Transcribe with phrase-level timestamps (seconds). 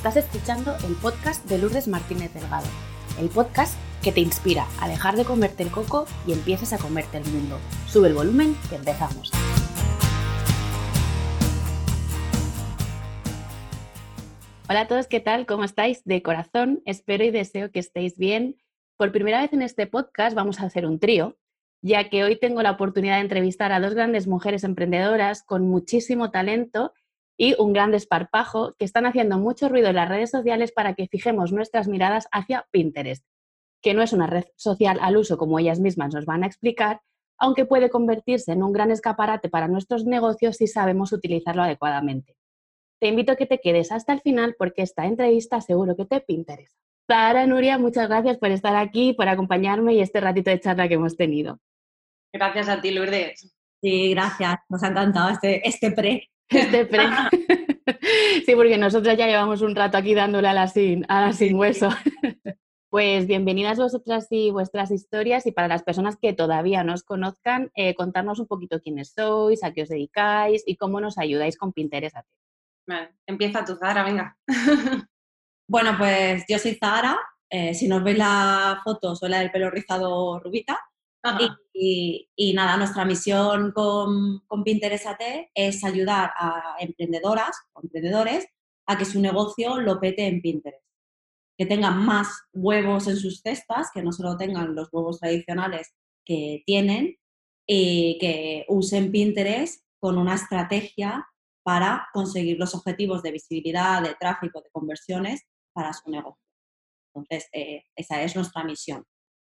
[0.00, 2.66] Estás escuchando el podcast de Lourdes Martínez Delgado,
[3.20, 7.18] el podcast que te inspira a dejar de comerte el coco y empieces a comerte
[7.18, 7.58] el mundo.
[7.86, 9.30] Sube el volumen que empezamos.
[14.70, 15.44] Hola a todos, ¿qué tal?
[15.44, 16.02] ¿Cómo estáis?
[16.06, 18.56] De corazón, espero y deseo que estéis bien.
[18.96, 21.36] Por primera vez en este podcast vamos a hacer un trío,
[21.82, 26.30] ya que hoy tengo la oportunidad de entrevistar a dos grandes mujeres emprendedoras con muchísimo
[26.30, 26.94] talento
[27.40, 31.08] y un gran desparpajo que están haciendo mucho ruido en las redes sociales para que
[31.08, 33.24] fijemos nuestras miradas hacia Pinterest,
[33.80, 37.00] que no es una red social al uso como ellas mismas nos van a explicar,
[37.38, 42.36] aunque puede convertirse en un gran escaparate para nuestros negocios si sabemos utilizarlo adecuadamente.
[43.00, 46.22] Te invito a que te quedes hasta el final porque esta entrevista seguro que te
[46.28, 46.76] interesa.
[47.08, 50.94] Sara, Nuria, muchas gracias por estar aquí, por acompañarme y este ratito de charla que
[50.94, 51.58] hemos tenido.
[52.34, 53.56] Gracias a ti, Lourdes.
[53.80, 54.58] Sí, gracias.
[54.68, 56.30] Nos ha encantado este, este pre.
[56.72, 57.04] Este pre.
[58.46, 61.56] sí, porque nosotros ya llevamos un rato aquí dándole a la sin, a la sin
[61.56, 61.88] hueso.
[62.92, 67.70] Pues bienvenidas vosotras y vuestras historias y para las personas que todavía no os conozcan,
[67.76, 71.72] eh, contarnos un poquito quiénes sois, a qué os dedicáis y cómo nos ayudáis con
[71.72, 72.16] Pinterest.
[72.88, 74.36] Vale, empieza tu Zara, venga.
[75.68, 77.16] bueno, pues yo soy Zara.
[77.48, 80.80] Eh, si nos veis la foto, soy la del pelo rizado rubita.
[81.72, 85.20] Y, nada, nuestra misión con, con Pinterest AT
[85.54, 88.46] es ayudar a emprendedoras o emprendedores
[88.86, 90.84] a que su negocio lo pete en Pinterest.
[91.56, 96.62] Que tengan más huevos en sus cestas, que no solo tengan los huevos tradicionales que
[96.66, 97.16] tienen,
[97.72, 101.24] y que usen Pinterest con una estrategia
[101.62, 106.42] para conseguir los objetivos de visibilidad, de tráfico, de conversiones para su negocio.
[107.14, 109.04] Entonces, eh, esa es nuestra misión.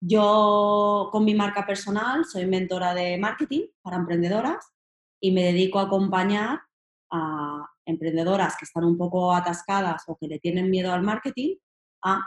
[0.00, 4.72] Yo con mi marca personal soy mentora de marketing para emprendedoras
[5.20, 6.62] y me dedico a acompañar
[7.10, 11.56] a emprendedoras que están un poco atascadas o que le tienen miedo al marketing
[12.02, 12.22] a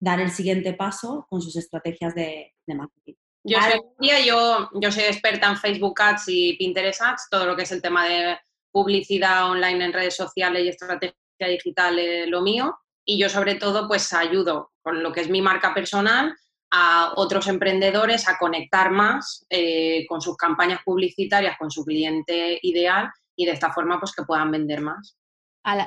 [0.00, 3.14] dar el siguiente paso con sus estrategias de, marketing.
[3.44, 7.64] Yo soy, yo, yo soy experta en Facebook Ads y Pinterest Ads, todo lo que
[7.64, 8.38] es el tema de
[8.72, 12.78] publicidad online en redes sociales y estrategia digital es lo mío.
[13.04, 16.34] Y yo sobre todo pues ayudo con lo que es mi marca personal
[16.74, 23.10] a otros emprendedores a conectar más eh, con sus campañas publicitarias, con su cliente ideal
[23.36, 25.18] y de esta forma pues que puedan vender más.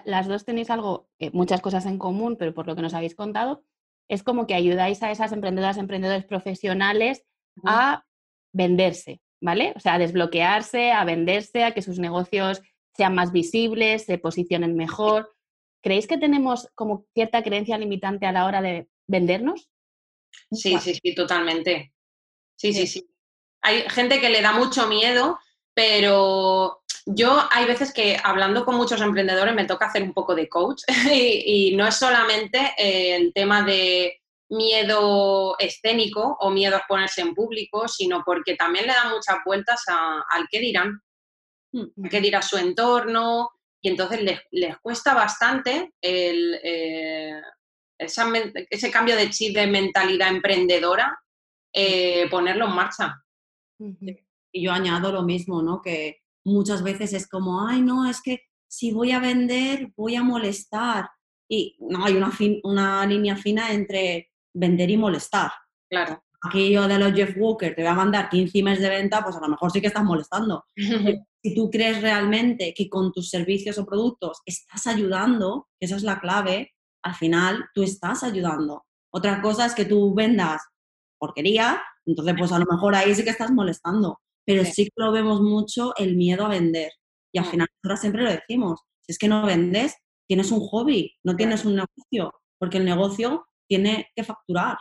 [0.06, 3.16] las dos tenéis algo, eh, muchas cosas en común, pero por lo que nos habéis
[3.16, 3.64] contado,
[4.08, 7.26] es como que ayudáis a esas emprendedoras, emprendedores profesionales
[7.66, 8.06] a
[8.54, 9.74] venderse, ¿vale?
[9.76, 12.62] O sea, a desbloquearse, a venderse, a que sus negocios
[12.96, 15.34] sean más visibles, se posicionen mejor.
[15.82, 19.72] ¿Creéis que tenemos como cierta creencia limitante a la hora de vendernos?
[20.52, 21.94] Sí, sí, sí, totalmente.
[22.56, 23.10] Sí, sí, sí,
[23.62, 25.38] Hay gente que le da mucho miedo,
[25.74, 30.50] pero yo hay veces que hablando con muchos emprendedores me toca hacer un poco de
[30.50, 37.34] coach y, no es solamente el tema de miedo escénico o miedo a exponerse en
[37.34, 41.02] público, sino porque también le da muchas vueltas al qué dirán,
[41.72, 42.08] mm.
[42.10, 43.50] qué dirá su entorno,
[43.86, 47.40] y entonces les, cuesta bastante el, eh,
[47.98, 51.18] ese cambio de chip de mentalidad emprendedora,
[51.74, 53.22] eh, ponerlo en marcha.
[54.52, 55.82] Y yo añado lo mismo, ¿no?
[55.82, 60.24] Que muchas veces es como, ay, no, es que si voy a vender, voy a
[60.24, 61.10] molestar.
[61.50, 62.32] Y no, hay una,
[62.64, 65.52] una línea fina entre vender y molestar.
[65.90, 66.24] Claro.
[66.42, 69.42] Aquello de los Jeff Walker, te voy a mandar 15 meses de venta, pues a
[69.42, 70.66] lo mejor sí que estás molestando.
[71.44, 76.04] si tú crees realmente que con tus servicios o productos estás ayudando, que esa es
[76.04, 76.75] la clave,
[77.06, 78.84] al final tú estás ayudando.
[79.14, 80.62] Otra cosa es que tú vendas
[81.20, 85.12] porquería, entonces pues a lo mejor ahí sí que estás molestando, pero sí, que lo
[85.12, 86.92] vemos mucho el miedo a vender.
[87.32, 87.52] Y al mm.
[87.52, 89.96] final nosotros siempre lo decimos, si es que no vendes,
[90.28, 94.78] tienes un hobby, no tienes un negocio, porque el negocio tiene que facturar.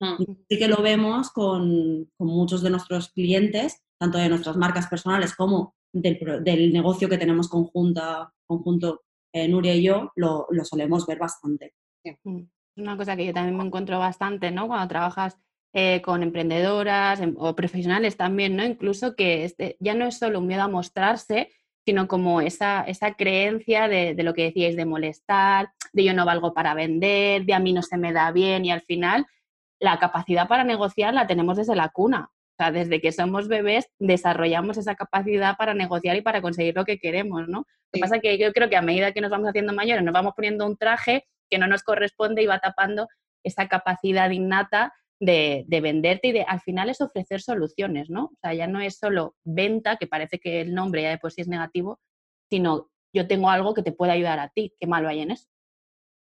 [0.00, 0.24] Mm.
[0.48, 5.74] Sí que lo vemos con, muchos de nuestros clientes, tanto de nuestras marcas personales como
[5.92, 11.74] del, del negocio que tenemos conjunta, conjunto eh, Nuria y yo lo, solemos ver bastante.
[12.24, 14.66] Mm, es una cosa que yo también me encuentro bastante, ¿no?
[14.66, 15.38] Cuando trabajas
[15.72, 18.64] eh, con emprendedoras em, o profesionales también, ¿no?
[18.64, 21.50] Incluso que este, ya no es solo un miedo a mostrarse,
[21.84, 26.26] sino como esa, esa creencia de, de, lo que decíais, de molestar, de yo no
[26.26, 29.26] valgo para vender, de a mí no se me da bien y al final
[29.78, 32.30] la capacidad para negociar la tenemos desde la cuna
[32.62, 36.98] sea, desde que somos bebés desarrollamos esa capacidad para negociar y para conseguir lo que
[36.98, 37.58] queremos, ¿no?
[37.58, 40.04] Lo que pasa es que yo creo que a medida que nos vamos haciendo mayores
[40.04, 43.08] nos vamos poniendo un traje que no nos corresponde y va tapando
[43.44, 48.24] esa capacidad innata de, venderte y de al final es ofrecer soluciones, ¿no?
[48.24, 51.32] O sea, ya no es solo venta, que parece que el nombre ya de por
[51.32, 52.00] sí es negativo,
[52.50, 55.46] sino yo tengo algo que te puede ayudar a ti, qué malo hay en eso.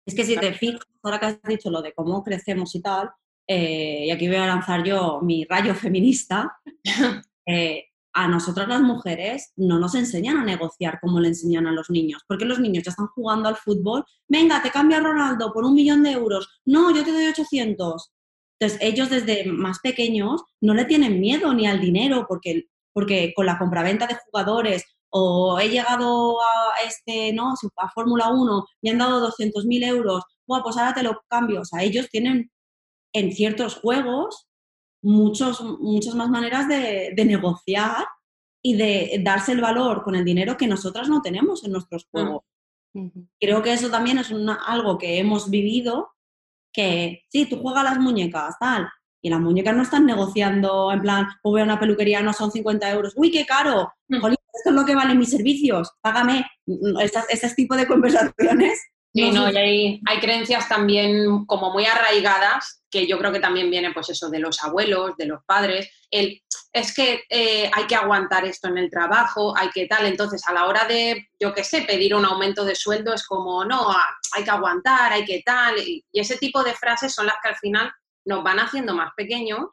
[0.06, 3.10] Es que si te fijas, ahora que has dicho lo de cómo crecemos y tal,
[3.48, 6.58] eh, y aquí voy a lanzar yo mi rayo feminista,
[7.46, 11.88] eh, a nosotras las mujeres no nos enseñan a negociar como le enseñan a los
[11.88, 15.74] niños, porque los niños ya están jugando al fútbol, venga, te cambia Ronaldo por un
[15.74, 18.12] millón de euros, no, yo te doy 800.
[18.60, 23.46] Entonces, ellos desde más pequeños no le tienen miedo ni al dinero, porque, porque con
[23.46, 27.54] la compraventa de jugadores o he llegado a este, ¿no?
[27.76, 31.60] A Fórmula 1, me han dado 200.000 euros, bueno, pues ahora te lo cambio.
[31.60, 32.50] O sea, ellos tienen
[33.12, 34.48] en ciertos juegos
[35.02, 38.06] muchos, muchas más maneras de, negociar
[38.62, 42.08] y de darse el valor con el dinero que nosotras no tenemos en nuestros mm.
[42.10, 42.42] juegos.
[43.40, 44.32] Creo que eso también es
[44.66, 46.10] algo que hemos vivido,
[46.72, 48.88] que sí, tú juegas las muñecas, tal,
[49.22, 52.50] y las muñecas no están negociando en plan, o voy a una peluquería, no son
[52.50, 54.16] 50 euros, uy, qué caro, mm.
[54.16, 56.44] esto es lo que valen mis servicios, págame,
[57.00, 58.80] ese tipo de conversaciones
[59.14, 63.70] Sí, no, y hay, hay, creencias también como muy arraigadas, que yo creo que también
[63.70, 66.42] viene pues eso de los abuelos, de los padres, el,
[66.72, 70.52] es que eh, hay que aguantar esto en el trabajo, hay que tal, entonces a
[70.52, 73.88] la hora de, yo qué sé, pedir un aumento de sueldo es como, no,
[74.34, 77.56] hay que aguantar, hay que tal, y, ese tipo de frases son las que al
[77.56, 77.92] final
[78.24, 79.68] nos van haciendo más pequeños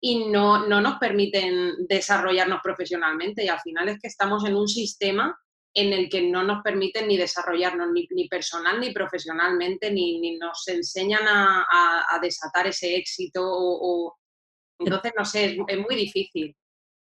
[0.00, 4.68] y no, no nos permiten desarrollarnos profesionalmente y al final es que estamos en un
[4.68, 5.38] sistema
[5.76, 11.20] en el que no nos permiten ni desarrollarnos ni, personal ni profesionalmente, ni, nos enseñan
[11.28, 13.42] a, desatar ese éxito.
[13.44, 14.16] O,
[14.78, 16.56] Entonces, no sé, es, muy difícil.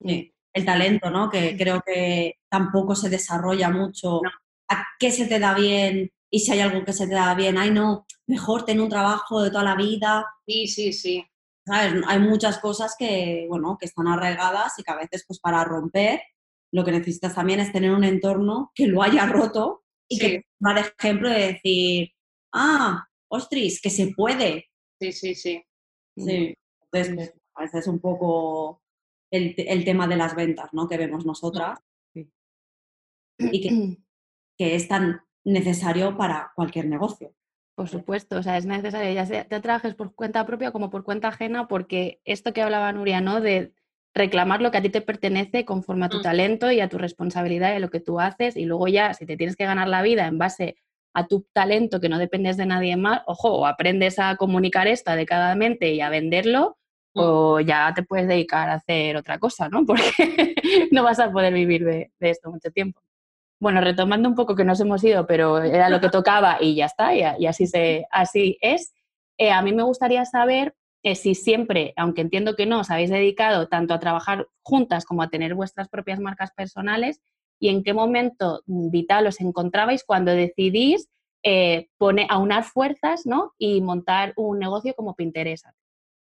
[0.02, 1.30] El talento, ¿no?
[1.30, 4.20] Que creo que tampoco se desarrolla mucho.
[4.68, 6.12] ¿A qué se te da bien?
[6.30, 9.42] Y si hay algo que se te da bien, ay, no, mejor tener un trabajo
[9.42, 10.26] de toda la vida.
[10.46, 11.26] Sí, sí, sí.
[11.72, 16.20] Hay muchas cosas que, bueno, que están arraigadas y que a veces, pues para romper,
[16.72, 20.74] lo que necesitas también es tener un entorno que lo haya roto y que va
[20.74, 22.12] de ejemplo de decir,
[22.54, 24.70] ah, ostris, que se puede.
[25.00, 25.64] Sí, sí, sí.
[26.18, 26.54] Sí,
[26.92, 28.82] entonces a veces es un poco
[29.32, 29.56] el,
[29.86, 30.88] tema de las ventas, ¿no?
[30.88, 31.80] Que vemos nosotras
[32.14, 33.70] y que,
[34.58, 37.34] que es tan necesario para cualquier negocio.
[37.76, 41.06] Por supuesto, o sea, es necesario, ya sea te trabajes por cuenta propia como por
[41.06, 43.40] cuenta ajena, porque esto que hablaba Nuria, ¿no?
[43.40, 43.74] De
[44.20, 46.22] reclamar lo que a ti te pertenece conforme a tu mm.
[46.22, 49.26] talento y a tu responsabilidad y a lo que tú haces y luego ya si
[49.26, 50.76] te tienes que ganar la vida en base
[51.14, 55.12] a tu talento que no dependes de nadie más, ojo, o aprendes a comunicar esto
[55.12, 56.78] adecuadamente y a venderlo
[57.16, 57.20] mm.
[57.20, 59.86] o ya te puedes dedicar a hacer otra cosa, ¿no?
[59.88, 60.56] Porque
[60.92, 63.02] no vas a poder vivir de, esto mucho tiempo.
[63.62, 66.86] Bueno, retomando un poco que nos hemos ido, pero era lo que tocaba y ya
[66.86, 68.94] está, y, así, se, así es.
[69.38, 73.10] Eh, a mí me gustaría saber que si siempre, aunque entiendo que no, os habéis
[73.10, 77.22] dedicado tanto a trabajar juntas como a tener vuestras propias marcas personales
[77.60, 81.10] y en qué momento vital os encontrabais cuando decidís
[81.44, 83.54] eh, poner, aunar fuerzas ¿no?
[83.58, 85.66] y montar un negocio como Pinterest.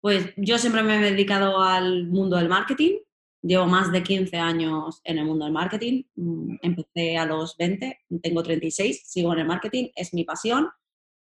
[0.01, 2.99] Pues yo siempre me he dedicado al mundo del marketing.
[3.43, 6.03] Llevo más de 15 años en el mundo del marketing.
[6.17, 10.69] Mm, empecé a los 20, tengo 36, sigo en el marketing, es mi pasión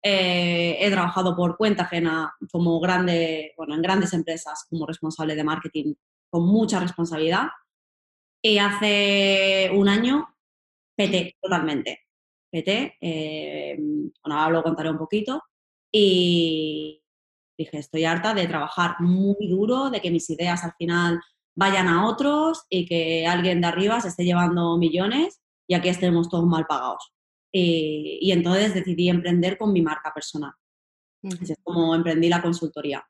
[0.09, 5.43] eh, he trabajado por cuenta ajena como grande, bueno, en grandes empresas como responsable de
[5.43, 5.95] marketing
[6.31, 7.49] con mucha responsabilidad.
[8.41, 10.29] Y hace un año
[10.97, 12.03] PT totalmente.
[12.53, 15.43] PT, eh, bueno, ahora lo contaré un poquito.
[15.91, 17.03] Y
[17.59, 21.21] dije, estoy harta de trabajar muy duro, de que mis ideas al final
[21.57, 26.29] vayan a otros y que alguien de arriba se esté llevando millones y aquí estemos
[26.29, 27.16] todos mal pagados.
[27.59, 30.53] Eh, y entonces decidí emprender con mi marca personal.
[31.25, 33.03] Así es como emprendí la consultoría.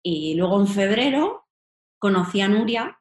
[0.00, 1.48] Y luego en febrero
[1.98, 2.96] conocí a Nuria,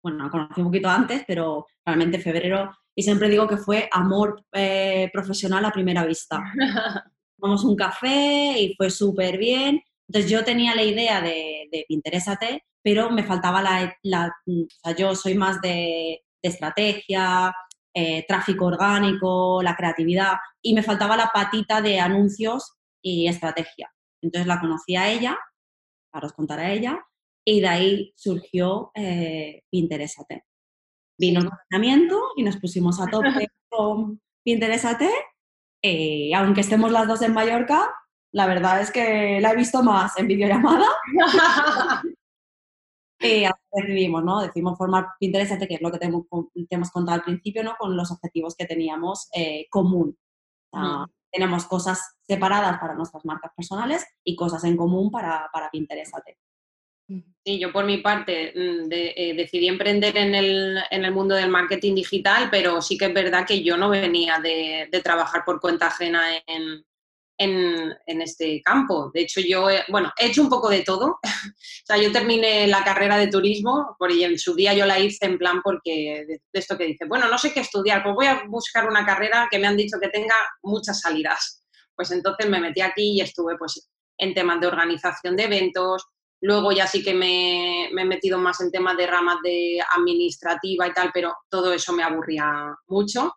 [0.00, 4.44] bueno, la conocí un poquito antes, pero realmente febrero, y siempre digo que fue amor
[4.52, 6.40] eh, profesional a primera vista.
[7.36, 9.82] Tomamos un café y fue súper bien.
[10.08, 14.94] Entonces yo tenía la idea de, de Pinterésate, pero me faltaba la, la, o sea,
[14.94, 17.52] yo soy más de, de estrategia,
[17.94, 23.92] eh, tráfico orgánico, la creatividad, y me faltaba la patita de anuncios y estrategia.
[24.20, 25.38] Entonces la conocí a ella,
[26.10, 26.98] para os contar a ella,
[27.44, 30.44] y de ahí surgió eh, Pinterésate.
[31.18, 33.28] Vino el confinamiento y nos pusimos a tope
[33.68, 35.10] con Pinterésate.
[35.82, 37.94] Eh, aunque estemos las dos en Mallorca,
[38.32, 40.86] la verdad es que la he visto más en videollamada
[43.24, 44.40] eh, decidimos, ¿no?
[44.40, 47.74] Decidimos formar Pinterest, que es lo que te hemos, contado al principio, ¿no?
[47.78, 50.16] Con los objetivos que teníamos eh, común.
[51.30, 56.14] Tenemos cosas separadas para nuestras marcas personales y cosas en común para, para Pinterest.
[57.44, 61.50] Sí, yo por mi parte mm, eh, decidí emprender en el, en el, mundo del
[61.50, 65.60] marketing digital, pero sí que es verdad que yo no venía de, de trabajar por
[65.60, 66.84] cuenta ajena en,
[67.44, 69.10] en, este campo.
[69.12, 71.18] De hecho, yo, bueno, he hecho un poco de todo.
[71.22, 75.26] o sea, yo terminé la carrera de turismo, porque en su día yo la hice
[75.26, 78.44] en plan porque de, esto que dice, bueno, no sé qué estudiar, pues voy a
[78.48, 81.62] buscar una carrera que me han dicho que tenga muchas salidas.
[81.94, 86.04] Pues entonces me metí aquí y estuve pues en temas de organización de eventos,
[86.44, 90.92] Luego ya sí que me, he metido más en temas de ramas de administrativa y
[90.92, 93.32] tal, pero todo eso me aburría mucho.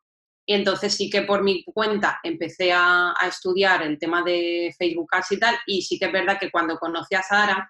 [0.50, 5.32] Y entonces sí que por mi cuenta empecé a, estudiar el tema de Facebook Ads
[5.34, 5.56] y tal.
[5.68, 7.70] Y sí que es verdad que cuando conocí a Sara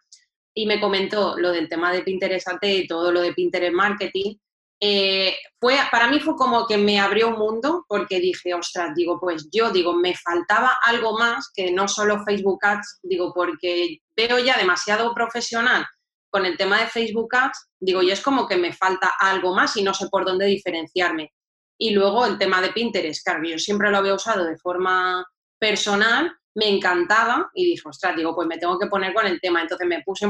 [0.53, 4.36] y me comentó lo del tema de Pinterest AT y todo lo de Pinterest Marketing,
[4.79, 9.19] eh, fue, para mí fue como que me abrió un mundo porque dije, ostras, digo,
[9.19, 14.38] pues yo digo, me faltaba algo más que no solo Facebook Ads, digo, porque veo
[14.38, 15.84] ya demasiado profesional
[16.29, 19.75] con el tema de Facebook Ads, digo, y es como que me falta algo más
[19.77, 21.34] y no sé por dónde diferenciarme.
[21.79, 25.25] Y luego el tema de Pinterest, claro, yo siempre lo había usado de forma
[25.60, 29.62] personal, me encantaba y dije, ostras, digo, pues me tengo que poner con el tema.
[29.62, 30.27] Entonces me puse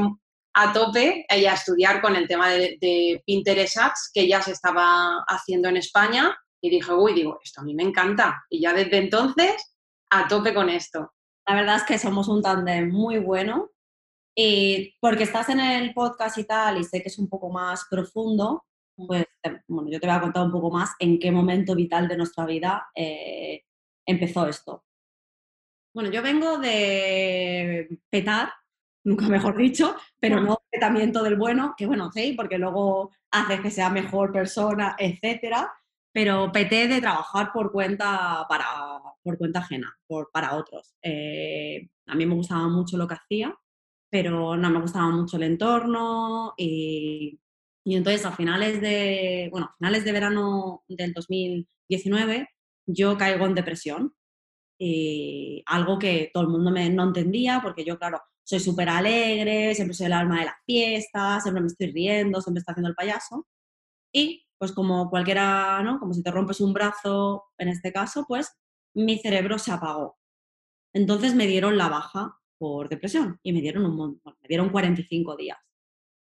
[0.54, 5.24] a tope y a estudiar con el tema de, Pinterest Ads que ya se estaba
[5.26, 8.44] haciendo en España y dije, uy, digo, esto a mí me encanta.
[8.50, 9.74] Y ya desde entonces,
[10.10, 11.14] a tope con esto.
[11.46, 13.70] La verdad es que somos un tándem muy bueno
[14.36, 17.86] y porque estás en el podcast y tal y sé que es un poco más
[17.90, 18.66] profundo,
[19.06, 19.26] pues
[19.68, 22.44] bueno, yo te voy a contar un poco más en qué momento vital de nuestra
[22.44, 23.64] vida eh,
[24.04, 24.84] empezó esto.
[25.94, 28.52] Bueno, yo vengo de petar
[29.04, 33.70] nunca mejor dicho, pero no tratamiento del bueno, que bueno, sí, porque luego hace que
[33.70, 35.72] sea mejor persona, etcétera,
[36.12, 38.66] pero peté de trabajar por cuenta, para,
[39.22, 40.94] por cuenta ajena, por, para otros.
[41.00, 43.56] Eh, a mí me gustaba mucho lo que hacía,
[44.10, 47.40] pero no me gustaba mucho el entorno y,
[47.88, 52.46] y entonces a finales de, bueno, a finales de verano del 2019
[52.86, 54.14] yo caigo en depresión.
[54.78, 59.74] Y algo que todo el mundo me, no entendía, porque yo, claro, soy súper alegre,
[59.74, 62.94] siempre soy el alma de la fiesta, siempre me estoy riendo, siempre estoy haciendo el
[62.94, 63.46] payaso.
[64.12, 65.98] Y pues como cualquiera, ¿no?
[65.98, 68.52] Como si te rompes un brazo, en este caso, pues
[68.94, 70.18] mi cerebro se apagó.
[70.92, 75.36] Entonces me dieron la baja por depresión y me dieron un montón, me dieron 45
[75.36, 75.56] días.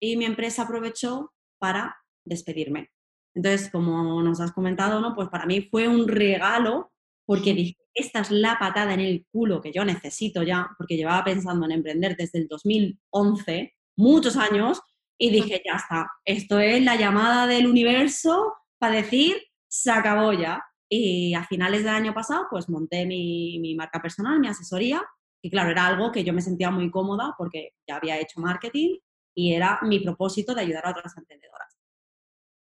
[0.01, 2.91] Y mi empresa aprovechó para despedirme.
[3.35, 5.15] Entonces, como nos has comentado, ¿no?
[5.15, 6.93] Pues para mí fue un regalo
[7.25, 11.23] porque dije, esta es la patada en el culo que yo necesito ya, porque llevaba
[11.23, 14.81] pensando en emprender desde el 2011, muchos años,
[15.17, 19.37] y dije, ya está, esto es la llamada del universo para decir,
[19.69, 20.65] se acabó ya.
[20.89, 25.01] Y a finales del año pasado, pues monté mi, mi marca personal, mi asesoría,
[25.43, 28.97] y claro, era algo que yo me sentía muy cómoda porque ya había hecho marketing
[29.35, 31.77] y era mi propósito de ayudar a otras emprendedoras.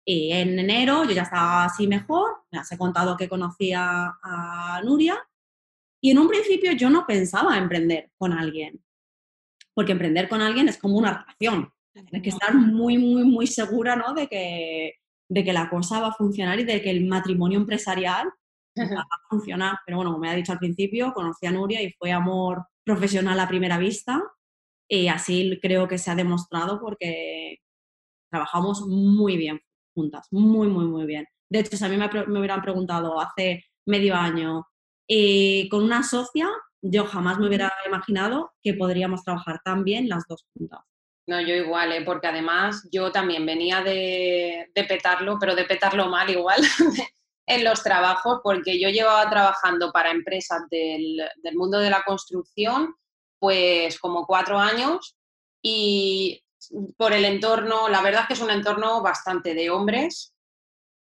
[0.05, 5.19] Y en enero yo ya estaba así mejor, me has contado que conocía a Nuria
[6.01, 8.83] y en un principio yo no pensaba emprender con alguien,
[9.75, 11.73] porque emprender con alguien es como una relación.
[11.93, 14.15] Tienes que estar muy, muy, muy segura ¿no?
[14.15, 14.95] de, que,
[15.29, 18.29] de que la cosa va a funcionar y de que el matrimonio empresarial
[18.79, 19.79] va a funcionar.
[19.85, 23.39] Pero bueno, como me ha dicho al principio, conocí a Nuria y fue amor profesional
[23.41, 24.23] a primera vista
[24.89, 27.59] y así creo que se ha demostrado porque
[28.31, 29.61] trabajamos muy bien
[29.95, 31.27] juntas, muy, muy, muy bien.
[31.51, 34.67] De hecho, si a mí me, me hubieran preguntado hace medio año,
[35.11, 36.49] y con una socia,
[36.83, 40.81] yo jamás me hubiera imaginado que podríamos trabajar tan bien las dos juntas.
[41.27, 42.03] No, yo igual, ¿eh?
[42.05, 46.61] porque además yo también venía de, de petarlo, pero de petarlo mal igual
[47.47, 52.95] en los trabajos, porque yo llevaba trabajando para empresas del, del mundo de la construcción,
[53.39, 55.17] pues como cuatro años,
[55.63, 56.43] y
[56.97, 60.35] por el entorno, la verdad es que es un entorno bastante de hombres,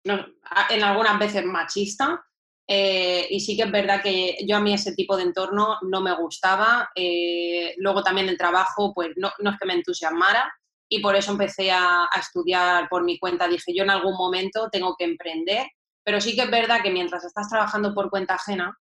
[0.04, 2.24] en algunas veces machista,
[2.66, 6.00] eh, y sí que es verdad que yo a mí ese tipo de entorno no
[6.00, 6.90] me gustaba.
[6.94, 10.52] Eh, luego también el trabajo, pues no, es que me entusiasmara
[10.88, 13.48] y por eso empecé a, estudiar por mi cuenta.
[13.48, 15.66] Dije, yo en algún momento tengo que emprender,
[16.02, 18.78] pero sí que es verdad que mientras estás trabajando por cuenta ajena,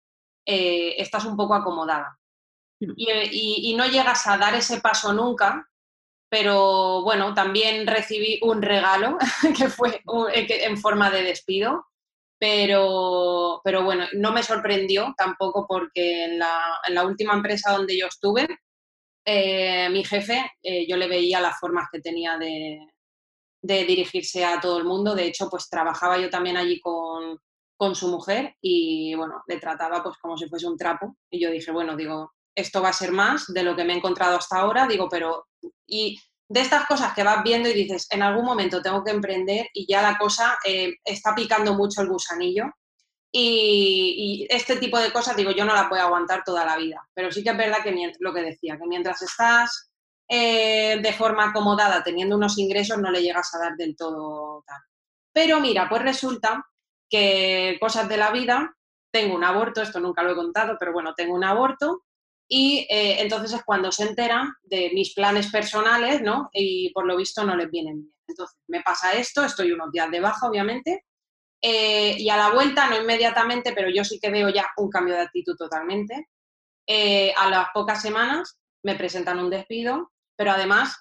[0.46, 2.17] eh, estás un poco acomodada.
[2.80, 5.68] Y, no llegas a dar ese paso nunca
[6.30, 9.16] pero bueno, también recibí un regalo
[9.56, 10.02] que fue
[10.34, 11.86] eh, en forma de despido,
[12.38, 18.46] pero, pero bueno, no me sorprendió tampoco porque en la, última empresa donde yo estuve,
[19.24, 22.78] eh, mi jefe, eh, yo le veía las formas que tenía de,
[23.62, 27.38] de, dirigirse a todo el mundo, de hecho, pues trabajaba yo también allí con,
[27.76, 31.16] con su mujer y bueno, le trataba pues como si fuese un trapo.
[31.30, 33.96] Y yo dije, bueno, digo, esto va a ser más de lo que me he
[33.96, 35.46] encontrado hasta ahora, digo, pero
[35.86, 39.68] y de estas cosas que vas viendo y dices, en algún momento tengo que emprender
[39.72, 42.64] y ya la cosa eh, está picando mucho el gusanillo.
[43.30, 47.06] Y, este tipo de cosas, digo, yo no la puedo aguantar toda la vida.
[47.12, 49.90] Pero sí que es verdad que lo que decía, que mientras estás
[50.26, 54.80] eh, de forma acomodada teniendo unos ingresos no le llegas a dar del todo tal.
[55.32, 56.64] Pero mira, pues resulta
[57.10, 58.74] que cosas de la vida,
[59.12, 62.04] tengo un aborto, esto nunca lo he contado, pero bueno, tengo un aborto
[62.48, 66.48] y eh, entonces es cuando se enteran de mis planes personales, ¿no?
[66.52, 68.14] Y por lo visto no les vienen bien.
[68.26, 71.04] Entonces, me pasa esto, estoy unos días de baja, obviamente,
[71.62, 75.14] eh, y a la vuelta, no inmediatamente, pero yo sí que veo ya un cambio
[75.14, 76.28] de actitud totalmente.
[76.86, 80.96] Eh, a las pocas semanas me presentan un despido, pero además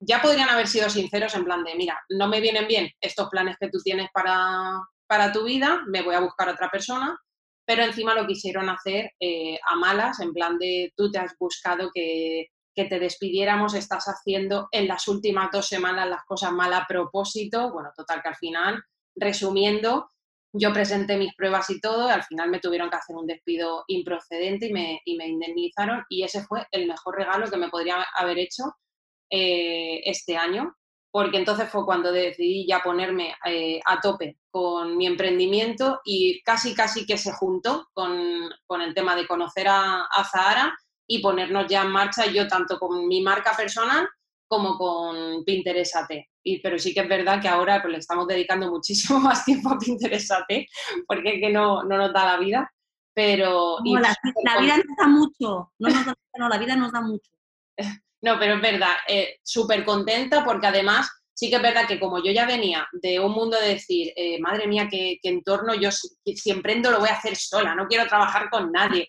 [0.00, 3.56] ya podrían haber sido sinceros en plan de, mira, no me vienen bien estos planes
[3.60, 7.16] que tú tienes para, para tu vida, me voy a buscar otra persona,
[7.64, 11.90] pero encima lo quisieron hacer eh, a malas, en plan de tú te has buscado
[11.94, 17.70] que, te despidiéramos, estás haciendo en las últimas dos semanas las cosas mal a propósito.
[17.70, 18.82] Bueno, total que al final,
[19.14, 20.08] resumiendo,
[20.54, 23.84] yo presenté mis pruebas y todo, y al final me tuvieron que hacer un despido
[23.88, 28.06] improcedente y me, y me indemnizaron y ese fue el mejor regalo que me podría
[28.16, 28.64] haber hecho
[29.30, 30.74] eh, este año,
[31.12, 36.74] porque entonces fue cuando decidí ya ponerme eh, a tope con mi emprendimiento y casi,
[36.74, 38.10] casi que se juntó con,
[38.80, 40.74] el tema de conocer a, Zahara
[41.06, 44.08] y ponernos ya en marcha yo tanto con mi marca personal
[44.48, 46.10] como con Pinterest AT.
[46.44, 49.68] Y, pero sí que es verdad que ahora pues, le estamos dedicando muchísimo más tiempo
[49.68, 50.48] a Pinterest AT
[51.06, 52.72] porque es que no, no nos da la vida.
[53.14, 53.76] Pero...
[53.84, 55.88] la, vida nos da mucho, no,
[56.38, 57.30] no, la vida nos da mucho.
[58.22, 62.22] No, pero es verdad, eh, súper contenta porque además sí que es verdad que como
[62.22, 66.50] yo ya venía de un mundo de decir, eh, madre mía, qué, entorno, yo si,
[66.50, 69.08] emprendo lo voy a hacer sola, no quiero trabajar con nadie,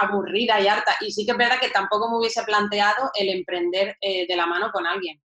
[0.00, 0.96] aburrida y harta.
[1.00, 4.46] Y sí que es verdad que tampoco me hubiese planteado el emprender eh, de la
[4.46, 5.20] mano con alguien.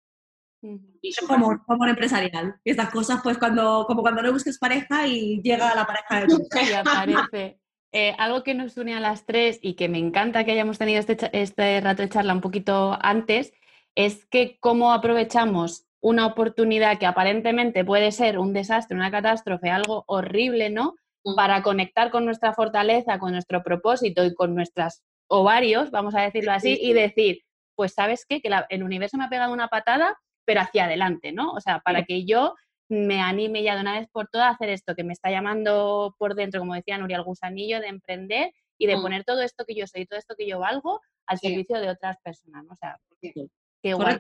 [1.29, 2.59] como, como un empresarial.
[2.65, 6.27] Y estas cosas, pues, cuando, como cuando no busques pareja y llega la pareja de
[6.27, 6.49] tu
[6.87, 7.60] aparece.
[7.92, 11.00] Eh, algo que nos une a las tres y que me encanta que hayamos tenido
[11.00, 13.52] este, este rato de charla un poquito antes
[13.97, 20.04] es que cómo aprovechamos una oportunidad que aparentemente puede ser un desastre, una catástrofe, algo
[20.06, 20.95] horrible, ¿no?
[21.36, 26.52] Para conectar con nuestra fortaleza, con nuestro propósito y con nuestros ovarios, vamos a decirlo
[26.52, 27.41] así, y decir,
[27.75, 31.52] pues sabes qué, que el universo me ha pegado una patada, pero hacia adelante, ¿no?
[31.52, 32.54] O sea, para que yo
[32.91, 36.17] me anime ya de una vez por todas a hacer esto que me está llamando
[36.19, 39.03] por dentro, como decía Nuria, el gusanillo de emprender y de mm.
[39.03, 42.17] poner todo esto que yo soy, todo esto que yo valgo al servicio de otras
[42.23, 42.67] personas.
[42.69, 44.19] O sea, qué guay.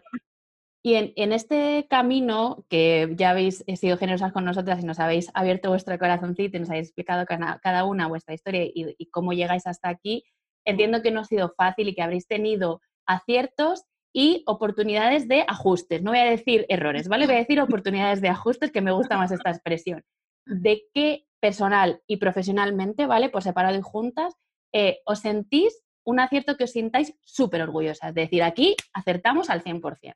[0.82, 5.68] Y en, este camino, que ya habéis sido generosas con nosotras y nos habéis abierto
[5.68, 9.90] vuestro corazoncito y nos habéis explicado cada, una vuestra historia y, y, cómo llegáis hasta
[9.90, 10.24] aquí,
[10.64, 16.02] entiendo que no ha sido fácil y que habréis tenido aciertos y oportunidades de ajustes.
[16.02, 17.26] No voy a decir errores, ¿vale?
[17.26, 20.04] Voy a decir oportunidades de ajustes, que me gusta más esta expresión.
[20.46, 23.28] De qué personal y profesionalmente, ¿vale?
[23.28, 24.34] Por separado y juntas,
[24.72, 28.10] eh, os sentís un acierto que os sintáis súper orgullosas.
[28.10, 30.14] Es decir, aquí acertamos al 100%.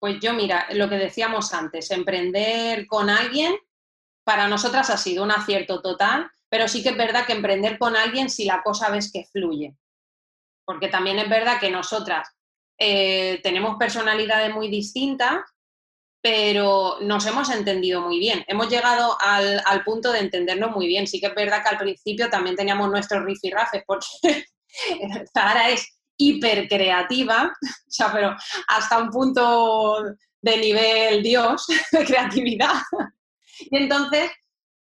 [0.00, 3.56] Pues yo, mira, lo que decíamos antes, emprender con alguien,
[4.24, 7.96] para nosotras ha sido un acierto total, pero sí que es verdad que emprender con
[7.96, 9.76] alguien si la cosa ves que fluye.
[10.64, 12.37] Porque también es verdad que nosotras
[12.78, 15.40] eh, tenemos personalidades muy distintas,
[16.22, 18.44] pero nos hemos entendido muy bien.
[18.46, 21.06] Hemos llegado al, punto de entendernos muy bien.
[21.06, 24.06] Sí que es verdad que al principio también teníamos nuestros rifirrafes, porque
[25.32, 25.86] Zahara es
[26.16, 28.36] hipercreativa, o sea, pero
[28.68, 30.02] hasta un punto
[30.40, 32.74] de nivel Dios de creatividad.
[33.70, 34.30] Y entonces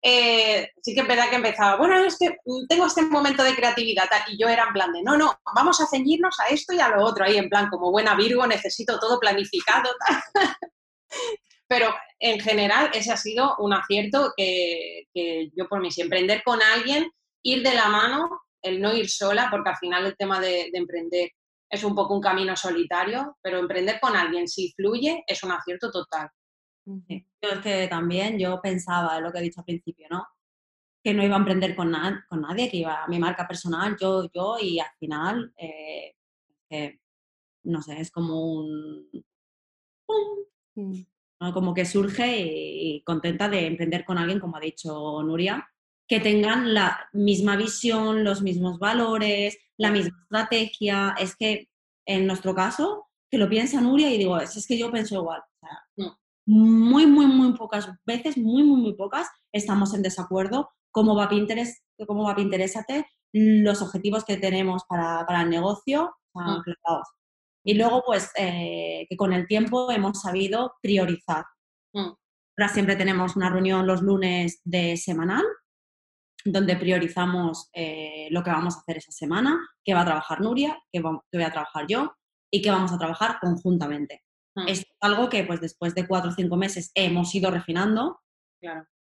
[0.06, 2.36] eh, sí que es verdad que empezaba, bueno, es que
[2.68, 5.86] tengo este momento de creatividad y yo era en plan de, no, no, vamos a
[5.86, 9.18] ceñirnos a esto y a lo otro, ahí en plan, como buena Virgo, necesito todo
[9.18, 9.88] planificado.
[11.66, 15.06] Pero en general ese ha sido un acierto que,
[15.56, 17.10] yo por mí, si emprender con alguien,
[17.42, 20.78] ir de la mano, el no ir sola, porque al final el tema de, de
[20.78, 21.30] emprender
[21.70, 25.90] es un poco un camino solitario, pero emprender con alguien, si fluye, es un acierto
[25.90, 26.28] total.
[26.86, 30.26] Yo es que también yo pensaba, lo que he dicho al principio, ¿no?
[31.02, 31.94] Que no iba a emprender con,
[32.28, 36.14] con nadie, que iba a mi marca personal, yo, yo, y al final, eh,
[37.64, 39.08] no sé, es como un...
[41.52, 45.68] Como que surge y, contenta de emprender con alguien, como ha dicho Nuria,
[46.06, 51.14] que tengan la misma visión, los mismos valores, la misma estrategia.
[51.18, 51.68] Es que
[52.06, 55.40] en nuestro caso, que lo piensa Nuria y digo, es, que yo pienso igual.
[55.40, 60.70] O sea, mm muy, muy, muy pocas veces, muy, muy, muy pocas, estamos en desacuerdo.
[60.90, 61.84] ¿Cómo va Pinterest?
[62.06, 62.36] ¿Cómo va?
[63.32, 67.02] Los objetivos que tenemos para, para el negocio están mm.
[67.66, 71.44] Y luego, pues, eh, que con el tiempo hemos sabido priorizar.
[71.92, 72.12] Mm.
[72.56, 75.44] Ahora siempre tenemos una reunión los lunes de semanal
[76.44, 80.78] donde priorizamos eh, lo que vamos a hacer esa semana, qué va a trabajar Nuria,
[80.92, 82.14] qué, voy a trabajar yo
[82.52, 84.22] y qué vamos a trabajar conjuntamente.
[84.54, 84.68] Hmm.
[84.68, 88.20] Es algo que pues después de cuatro o cinco meses hemos ido refinando.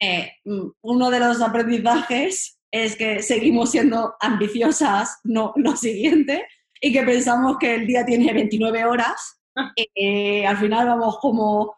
[0.01, 6.47] Eh, mm, uno de los aprendizajes es que seguimos siendo ambiciosas, no lo siguiente,
[6.81, 9.41] y que pensamos que el día tiene 29 horas.
[9.95, 11.77] Eh, al final vamos como,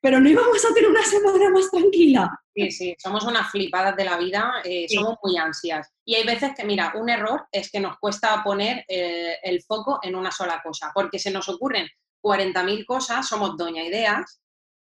[0.00, 2.30] pero no íbamos a tener una semana más tranquila.
[2.54, 5.90] Sí, sí, somos unas flipadas de la vida, eh, somos muy ansias.
[6.04, 9.98] Y hay veces que, mira, un error es que nos cuesta poner eh, el foco
[10.02, 11.88] en una sola cosa, porque se nos ocurren
[12.24, 14.40] 40.000 cosas, somos doña ideas,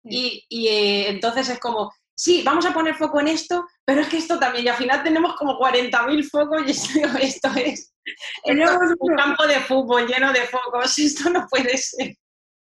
[0.05, 4.17] y, eh, entonces es como, sí, vamos a poner foco en esto, pero es que
[4.17, 7.95] esto también, y al final tenemos como 40.000 focos y esto, esto es,
[8.45, 12.17] esto es un campo de fútbol lleno de focos, esto no puede ser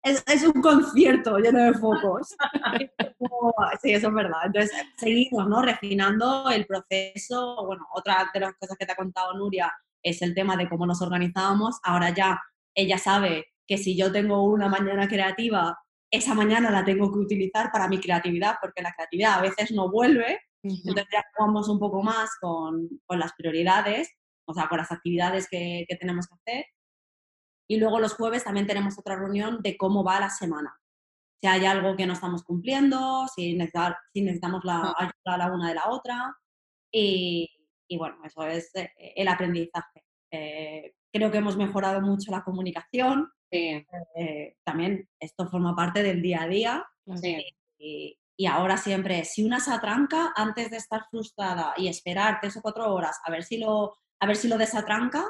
[0.03, 2.35] es, un concierto lleno de focos.
[3.81, 4.39] sí, eso es verdad.
[4.45, 5.61] Entonces, seguimos, ¿no?
[5.61, 7.65] Refinando el proceso.
[7.65, 9.71] Bueno, otra de las cosas que te ha contado Nuria
[10.01, 11.79] es el tema de cómo nos organizábamos.
[11.83, 12.41] Ahora ya
[12.75, 15.77] ella sabe que si yo tengo una mañana creativa,
[16.11, 19.89] esa mañana la tengo que utilizar para mi creatividad, porque la creatividad a veces no
[19.89, 20.39] vuelve.
[20.61, 24.09] Entonces ya jugamos un poco más con, con, las prioridades,
[24.45, 26.65] o sea, con las actividades que, que tenemos que hacer
[27.67, 30.79] y luego los jueves también tenemos otra reunión de cómo va la semana.
[31.41, 34.95] Si hay algo que no estamos cumpliendo, si, necesitamos la ah.
[34.97, 36.37] ayuda la una de la otra.
[36.91, 37.49] Y,
[37.97, 40.05] bueno, eso es eh, el aprendizaje.
[40.31, 43.31] Eh, creo que hemos mejorado mucho la comunicación.
[43.53, 46.85] Eh, también esto forma parte del día a día.
[47.77, 52.57] Y, y, ahora siempre, si una se atranca, antes de estar frustrada y esperar tres
[52.57, 55.25] o cuatro horas a ver si lo, a ver si lo desatranca,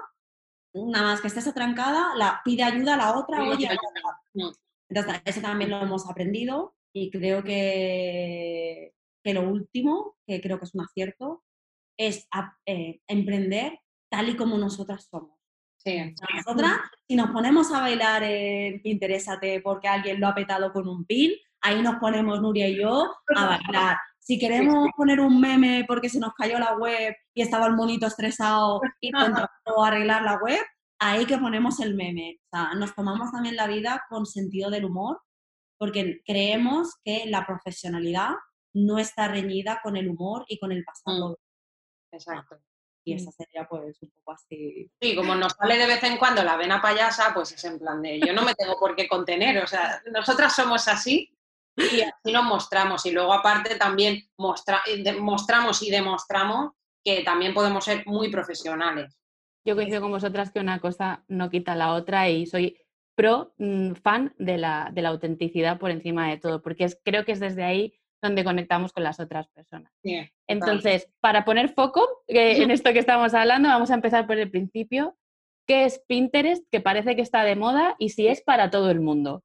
[0.73, 3.69] nada más que estés atrancada, la, pide ayuda a la otra, oye,
[4.89, 10.65] Entonces, eso también lo hemos aprendido y creo que, que, lo último, que creo que
[10.65, 11.43] es un acierto,
[11.97, 12.27] es
[12.65, 15.42] eh, emprender tal y como nosotras somos.
[15.85, 16.15] Sí.
[16.35, 21.05] nosotras, si nos ponemos a bailar en Interésate porque alguien lo ha petado con un
[21.05, 23.97] pin, ahí nos ponemos Nuria y yo a bailar.
[24.19, 28.07] Si queremos poner un meme porque se nos cayó la web y estaba el monito
[28.07, 29.49] estresado intentando
[29.83, 30.61] arreglar la web,
[30.99, 32.39] ahí que ponemos el meme.
[32.45, 35.19] O sea, nos tomamos también la vida con sentido del humor
[35.77, 38.31] porque creemos que la profesionalidad
[38.73, 41.31] no está reñida con el humor y con el pasado.
[41.31, 42.15] Mm.
[42.15, 42.57] Exacto.
[43.05, 44.89] Y esa sería pues un poco así.
[45.01, 48.01] Sí, como nos sale de vez en cuando la vena payasa, pues es en plan
[48.01, 49.61] de yo no me tengo por qué contener.
[49.63, 51.35] O sea, nosotras somos así
[51.75, 53.05] y así nos mostramos.
[53.05, 56.71] Y luego aparte también eh, mostramos y demostramos
[57.03, 59.17] que también podemos ser muy profesionales.
[59.65, 62.77] Yo coincido con vosotras que una cosa no quita la otra y soy
[63.15, 67.25] pro mm, fan de la, de la, autenticidad por encima de todo, porque es, creo
[67.25, 69.91] que es desde ahí donde conectamos con las otras personas.
[70.47, 75.15] Entonces, para poner foco en esto que estamos hablando, vamos a empezar por el principio.
[75.67, 76.63] ¿Qué es Pinterest?
[76.71, 79.43] Que parece que está de moda y si es para todo el mundo.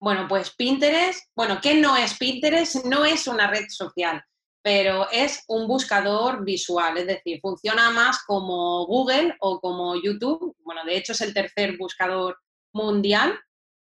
[0.00, 2.84] Bueno, pues Pinterest, bueno, ¿qué no es Pinterest?
[2.84, 4.22] No es una red social,
[4.62, 10.54] pero es un buscador visual, es decir, funciona más como Google o como YouTube.
[10.60, 12.38] Bueno, de hecho es el tercer buscador
[12.72, 13.38] mundial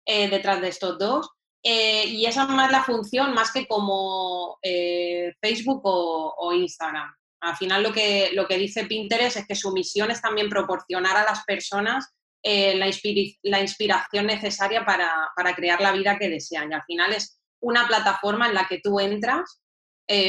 [0.06, 1.28] eh, detrás de estos dos.
[1.66, 7.10] Eh, y esa es más la función, más que como eh, Facebook o, Instagram.
[7.40, 11.16] Al final lo que, lo que dice Pinterest es que su misión es también proporcionar
[11.16, 16.70] a las personas eh, la, inspiración necesaria para, crear la vida que desean.
[16.70, 19.60] Y al final es una plataforma en la que tú entras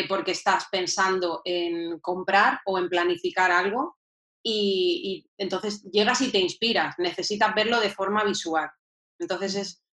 [0.08, 3.98] porque estás pensando en comprar o en planificar algo
[4.42, 8.70] y, entonces llegas y te inspiras, necesitas verlo de forma visual.
[9.20, 9.85] Entonces es,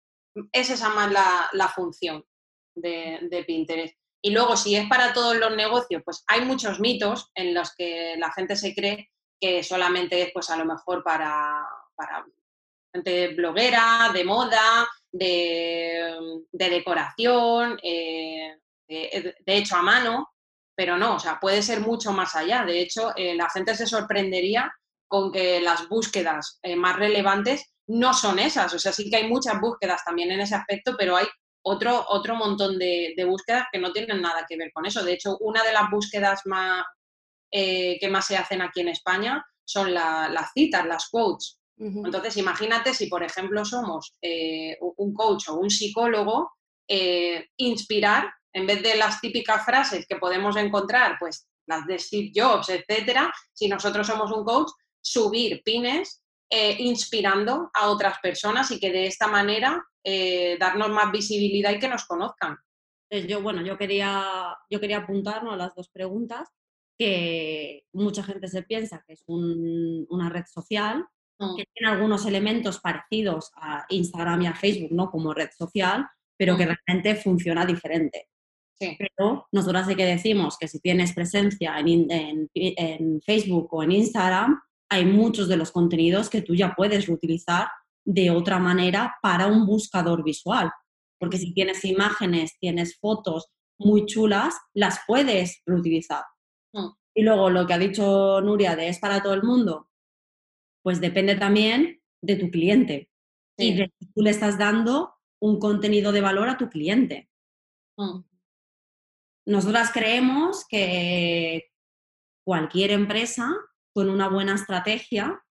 [0.52, 1.12] esa más
[1.52, 2.24] la, función
[2.74, 3.94] de, de, Pinterest.
[4.24, 8.16] Y luego, si es para todos los negocios, pues hay muchos mitos en los que
[8.18, 11.66] la gente se cree que solamente es pues a lo mejor para,
[11.96, 12.24] para
[12.94, 16.14] gente bloguera, de moda, de,
[16.52, 18.56] decoración, eh,
[18.88, 20.32] de, hecho a mano,
[20.76, 22.64] pero no, o sea, puede ser mucho más allá.
[22.64, 24.72] De hecho, eh, la gente se sorprendería
[25.08, 28.72] con que las búsquedas eh, más relevantes no son esas.
[28.74, 31.26] O sea, sí que hay muchas búsquedas también en ese aspecto, pero hay
[31.62, 35.04] otro, otro montón de, búsquedas que no tienen nada que ver con eso.
[35.04, 36.84] De hecho, una de las búsquedas más,
[37.50, 41.58] que más se hacen aquí en España son las citas, las quotes.
[41.78, 46.52] Entonces, imagínate si, por ejemplo, somos eh, un coach o un psicólogo,
[46.86, 52.30] eh, inspirar, en vez de las típicas frases que podemos encontrar, pues las de Steve
[52.34, 58.78] Jobs, etcétera, si nosotros somos un coach, subir pines eh, inspirando a otras personas y
[58.78, 59.82] que de esta manera
[60.58, 62.58] darnos más visibilidad y que nos conozcan.
[63.28, 66.48] Yo, bueno, yo quería, yo quería apuntarnos a las dos preguntas.
[66.98, 71.06] que mucha gente se piensa que es una red social,
[71.38, 71.56] mm.
[71.56, 75.10] que tiene algunos elementos parecidos a Instagram y a Facebook, ¿no?
[75.10, 76.76] Como red social, pero que mm.
[76.86, 78.28] realmente funciona diferente.
[78.98, 82.06] Pero nosotros sí que decimos que si tienes presencia en,
[82.54, 84.60] en, Facebook o en Instagram,
[84.92, 87.68] hay muchos de los contenidos que tú ya puedes reutilizar
[88.04, 90.70] de otra manera para un buscador visual.
[91.18, 96.24] Porque si tienes imágenes, tienes fotos muy chulas, las puedes reutilizar.
[96.74, 96.88] Mm.
[97.14, 99.88] Y luego lo que ha dicho Nuria de es para todo el mundo,
[100.82, 103.08] pues depende también de tu cliente
[103.56, 107.30] y de si tú le estás dando un contenido de valor a tu cliente.
[107.96, 108.20] Mm.
[109.46, 111.70] Nosotras creemos que
[112.44, 113.48] cualquier empresa
[113.94, 115.42] con una buena estrategia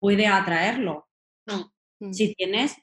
[0.00, 1.08] puede atraerlo.
[1.46, 2.12] Mm.
[2.12, 2.76] Si tienes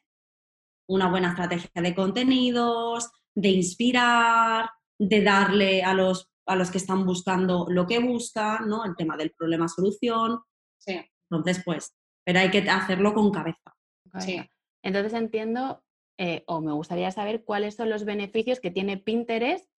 [0.87, 7.05] una buena estrategia de contenidos, de inspirar, de darle a los, a los que están
[7.05, 8.85] buscando lo que buscan, ¿no?
[8.85, 10.41] El tema del problema-solución.
[10.77, 11.01] Sí.
[11.29, 13.75] Entonces, pues, pero hay que hacerlo con cabeza.
[14.19, 14.41] Sí.
[14.83, 15.83] Entonces entiendo,
[16.17, 19.70] eh, o me gustaría saber cuáles son los beneficios que tiene Pinterest.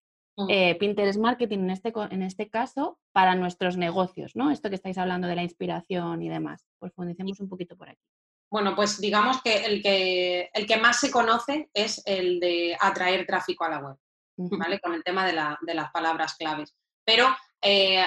[0.49, 4.51] Eh, Pinterest Marketing en este, en este caso para nuestros negocios, ¿no?
[4.51, 6.65] Esto que estáis hablando de la inspiración y demás.
[6.79, 8.03] Profundicemos un poquito por aquí.
[8.51, 13.27] Bueno, pues digamos que el que, el que más se conoce es el de atraer
[13.27, 13.97] tráfico a la web,
[14.37, 14.81] ¿vale?
[14.81, 16.75] Con el tema de, las palabras claves.
[17.05, 18.05] Pero eh,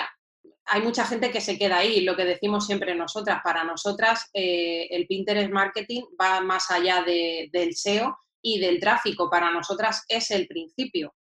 [0.66, 3.42] hay mucha gente que se queda ahí, lo que decimos siempre nosotras.
[3.44, 9.30] Para nosotras, eh, el Pinterest Marketing va más allá del SEO y del tráfico.
[9.30, 11.14] Para nosotras es el principio.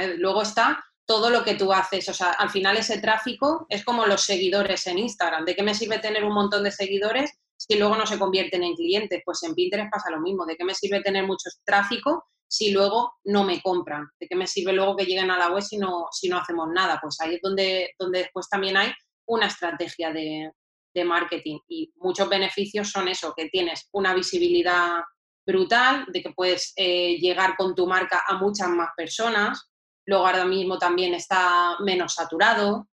[0.00, 0.14] ¿Eh?
[0.16, 2.08] Luego está todo lo que tú haces.
[2.08, 5.44] O sea, al final ese tráfico es como los seguidores en Instagram.
[5.44, 8.74] ¿De qué me sirve tener un montón de seguidores si luego no se convierten en
[8.74, 9.20] clientes?
[9.24, 10.46] Pues en Pinterest pasa lo mismo.
[10.46, 14.08] ¿De qué me sirve tener mucho tráfico si luego no me compran?
[14.20, 16.68] ¿De qué me sirve luego que lleguen a la web si no, si no hacemos
[16.72, 17.00] nada?
[17.02, 18.92] Pues ahí es donde, donde después también hay
[19.26, 20.52] una estrategia de,
[21.04, 25.00] marketing y muchos beneficios son eso, que tienes una visibilidad
[25.46, 29.69] brutal, de que puedes eh, llegar con tu marca a muchas más personas,
[30.10, 32.88] Luego ahora mismo también está menos saturado,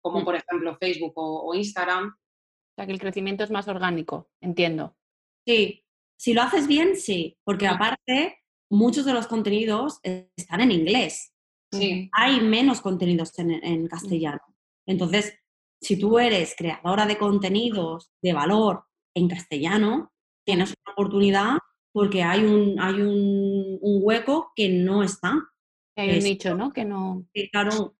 [0.00, 0.24] como mm.
[0.24, 2.10] por ejemplo Facebook o, Instagram.
[2.10, 4.96] O sea que el crecimiento es más orgánico, entiendo.
[5.44, 5.84] Sí,
[6.16, 8.38] si lo haces bien, sí, porque aparte
[8.70, 11.34] muchos de los contenidos están en inglés.
[11.72, 12.08] Sí.
[12.12, 14.42] Hay menos contenidos en, castellano.
[14.86, 15.36] Entonces,
[15.80, 18.84] si tú eres creadora de contenidos de valor
[19.16, 20.12] en castellano,
[20.46, 21.58] tienes una oportunidad
[21.92, 25.48] porque hay un, hay un hueco que no está.
[25.96, 26.72] Hay un nicho, ¿no?
[26.72, 27.26] Que no.
[27.50, 27.96] Claro,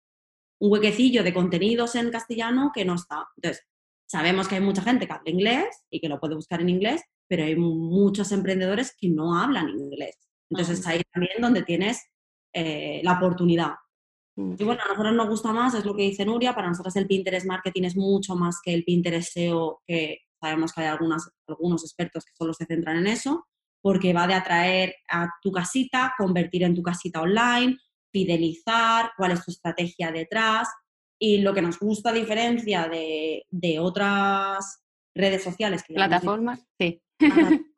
[0.58, 3.26] un huequecillo de contenidos en castellano que no está.
[3.36, 3.66] Entonces,
[4.06, 7.02] sabemos que hay mucha gente que habla inglés y que lo puede buscar en inglés,
[7.28, 10.16] pero hay muchos emprendedores que no hablan inglés.
[10.50, 12.02] Entonces, ahí también donde tienes
[12.52, 13.72] eh, la oportunidad.
[14.36, 14.54] Mm.
[14.58, 17.06] Y bueno, a nosotros nos gusta más, es lo que dice Nuria, para nosotros el
[17.06, 21.84] Pinterest Marketing es mucho más que el Pinterest SEO, que sabemos que hay algunas, algunos
[21.84, 23.46] expertos que solo se centran en eso,
[23.82, 27.76] porque va de atraer a tu casita, convertir en tu casita online,
[28.12, 30.68] fidelizar, cuál es tu estrategia detrás.
[31.18, 35.82] Y lo que nos gusta a diferencia de, otras redes sociales.
[35.86, 37.02] plataformas, sí.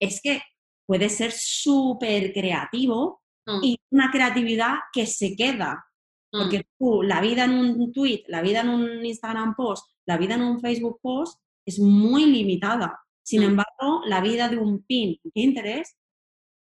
[0.00, 0.42] es que
[0.86, 3.60] puede ser súper creativo mm.
[3.62, 5.84] y una creatividad que se queda.
[6.32, 6.38] Mm.
[6.38, 10.34] Porque tú, la vida en un tweet, la vida en un Instagram post, la vida
[10.34, 12.98] en un Facebook post es muy limitada.
[13.28, 13.44] Sin mm.
[13.44, 15.98] embargo, la vida de un pin en Pinterest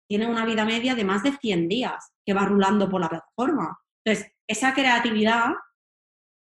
[0.09, 3.79] tiene una vida media de más de 100 días que va rulando por la plataforma.
[4.03, 5.51] Entonces, esa creatividad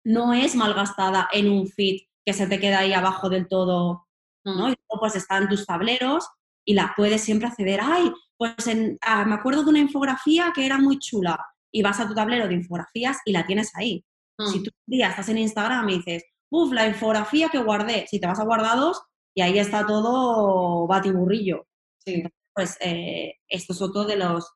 [0.06, 4.08] no es malgastada en un feed que se te queda ahí abajo del todo,
[4.46, 4.68] ¿no?
[4.68, 4.70] Mm.
[4.70, 6.26] Y luego pues están tus tableros
[6.64, 7.80] y la puedes siempre acceder.
[7.82, 8.54] Ay, pues
[9.02, 11.38] ah, me acuerdo de una infografía que era muy chula
[11.70, 14.02] y vas a tu tablero de infografías y la tienes ahí.
[14.38, 14.62] Si mm.
[14.62, 18.26] tú un día estás en Instagram y dices, uff, la infografía que guardé, si te
[18.26, 19.02] vas a guardados,
[19.38, 21.68] y ahí está todo batiburrillo.
[22.04, 22.24] Sí.
[22.52, 24.50] pues eh, esto es otro de los,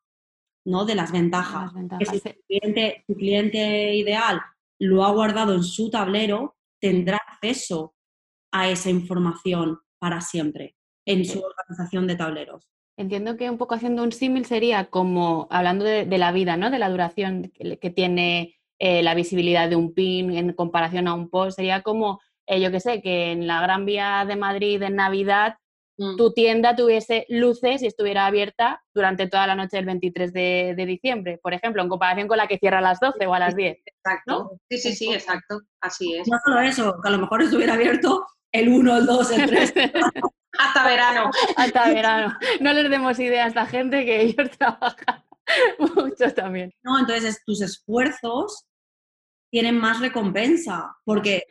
[0.65, 0.85] ¿no?
[0.85, 1.71] De las ventajas.
[2.01, 4.41] Que si tu cliente, tu cliente ideal
[4.81, 7.95] lo ha guardado en su tablero, tendrá acceso
[8.51, 10.75] a esa información para siempre
[11.07, 12.69] en su organización de tableros.
[12.97, 16.73] Entiendo que un poco haciendo un símil sería como hablando de, la vida, ¿no?
[16.73, 21.31] De la duración que, tiene eh, la visibilidad de un pin en comparación a un
[21.31, 21.55] post.
[21.55, 25.57] Sería como eh, yo qué sé, que en la Gran Vía de Madrid en Navidad
[25.99, 26.17] mm.
[26.17, 31.39] tu tienda tuviese luces y estuviera abierta durante toda la noche del 23 de, diciembre,
[31.43, 33.79] por ejemplo, en comparación con la que cierra a las 12 o a las 10.
[33.85, 34.59] Exacto.
[34.71, 35.61] Sí, sí, sí, exacto.
[35.81, 36.29] Así es.
[36.29, 39.75] No solo eso, que a lo mejor estuviera abierto el 1, el 2, el 3.
[40.59, 41.31] Hasta verano.
[41.57, 42.37] Hasta verano.
[42.61, 45.25] No les demos idea a esta gente que ellos trabajan
[45.79, 46.73] mucho también.
[46.83, 48.67] No, entonces tus esfuerzos
[49.51, 51.45] tienen más recompensa, porque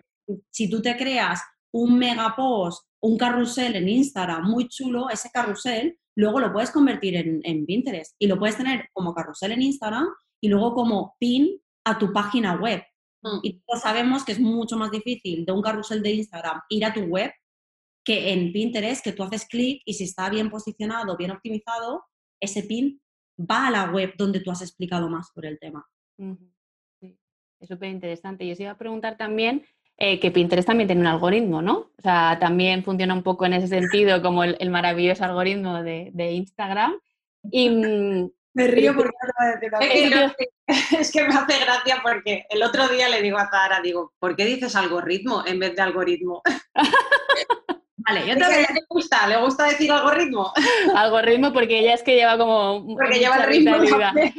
[0.49, 1.41] si tú te creas
[1.73, 7.15] un mega post, un carrusel en Instagram muy chulo, ese carrusel luego lo puedes convertir
[7.15, 10.07] en, en Pinterest y lo puedes tener como carrusel en Instagram
[10.41, 12.83] y luego como pin a tu página web.
[13.23, 13.39] Mm.
[13.43, 16.93] Y todos sabemos que es mucho más difícil de un carrusel de Instagram ir a
[16.93, 17.31] tu web
[18.03, 22.03] que en Pinterest, que tú haces clic y si está bien posicionado, bien optimizado,
[22.39, 22.99] ese pin
[23.39, 25.85] va a la web donde tú has explicado más sobre el tema.
[26.99, 27.19] Sí,
[27.59, 28.45] es súper interesante.
[28.45, 29.65] Yo os iba a preguntar también
[29.97, 31.91] eh, que Pinterest también tiene un algoritmo, ¿no?
[31.97, 36.09] O sea, también funciona un poco en ese sentido como el, el maravilloso algoritmo de,
[36.13, 36.93] de Instagram.
[37.51, 40.33] Y, mm, Me río porque no te voy a decir Es que, no-
[40.99, 44.35] es que me hace gracia porque el otro día le digo a Zara, digo, ¿por
[44.35, 46.41] qué dices algoritmo en vez de algoritmo?
[48.03, 50.51] Vale, yo ella le gusta, le gusta decir algoritmo,
[50.95, 53.77] algoritmo porque ella es que lleva como porque lleva el ritmo.
[53.77, 54.33] también.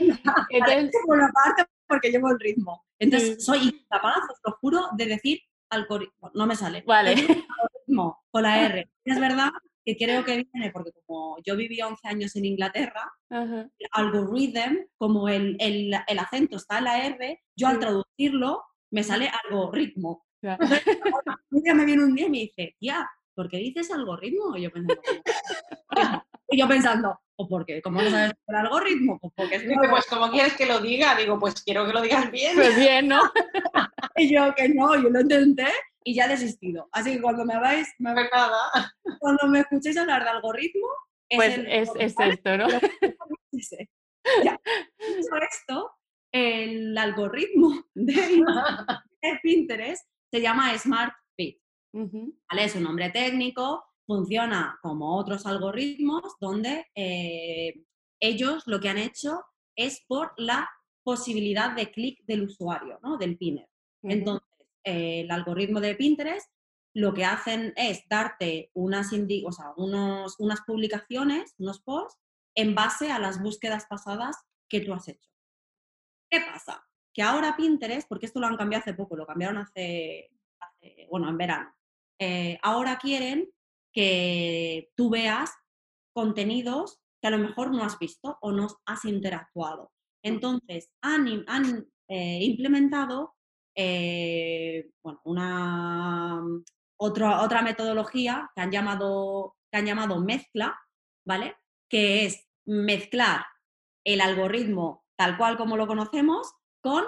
[0.50, 2.84] Entonces, por una parte porque llevo el ritmo.
[2.98, 3.40] Entonces, Mm.
[3.40, 5.40] soy incapaz, os lo juro, de decir
[5.70, 6.30] algoritmo.
[6.34, 6.82] No me sale.
[6.86, 7.10] vale.
[7.12, 8.90] Algoritmo con la R.
[9.04, 9.50] Es verdad
[9.84, 13.68] que creo que viene, porque como yo viví 11 años en Inglaterra, Ajá.
[13.78, 17.80] el algorithm, como el, el- el acento está en la R, yo al Sí.
[17.80, 20.24] traducirlo me sale algoritmo.
[20.42, 20.58] Ya.
[21.50, 24.56] Un día me viene un día y me dice, tía, ¿por qué dices algoritmo?
[24.56, 25.02] Y yo pensando,
[25.86, 26.24] "¿Cómo?
[26.50, 27.80] y yo pensando, ¿o por qué?
[27.82, 29.18] ¿Cómo no sabes el algoritmo?
[29.20, 31.92] Pues porque es mi Dice, pues como quieres que lo diga, digo, pues quiero que
[31.92, 32.54] lo digas bien.
[32.54, 33.20] Pues bien, ¿no?
[34.16, 35.66] Y yo que no, yo lo intenté
[36.04, 36.88] y ya he desistido.
[36.92, 38.92] Así que cuando me vais, me- Pues nada.
[39.20, 40.86] cuando me escuchéis hablar de algoritmo,
[41.28, 42.34] es Pues el- es, es ¿vale?
[42.34, 42.68] esto, ¿no?
[44.44, 44.60] Ya.
[44.98, 45.90] Dicho esto,
[46.32, 48.14] el algoritmo de,
[49.42, 51.58] Pinterest se llama Smart Fit.
[51.92, 52.64] ¿vale?
[52.64, 57.84] Es un nombre técnico, funciona como otros algoritmos donde eh,
[58.20, 59.42] ellos lo que han hecho
[59.76, 60.68] es por la
[61.04, 63.16] posibilidad de clic del usuario, ¿no?
[63.16, 63.68] Del pinner.
[64.02, 64.48] Entonces,
[64.84, 66.48] eh, el algoritmo de Pinterest
[66.94, 72.20] lo que hacen es darte unas, indi- o sea, unos, unas publicaciones, unos posts,
[72.54, 74.36] en base a las búsquedas pasadas
[74.68, 75.30] que tú has hecho.
[76.30, 76.84] ¿Qué pasa?
[77.14, 81.28] Que ahora Pinterest, porque esto lo han cambiado hace poco, lo cambiaron hace, hace- bueno,
[81.30, 81.74] en verano,
[82.18, 83.50] eh, ahora quieren
[83.92, 85.50] que tú veas
[86.14, 89.92] contenidos que a lo mejor no has visto o no has interactuado.
[90.24, 91.26] Entonces, han,
[92.08, 93.34] eh, implementado
[93.76, 94.90] eh,
[95.24, 96.42] una,
[96.98, 100.78] otra, otra metodología que han, llamado, que han llamado mezcla,
[101.26, 101.56] ¿vale?
[101.88, 103.44] Que es mezclar
[104.04, 106.52] el algoritmo tal cual como lo conocemos
[106.82, 107.04] con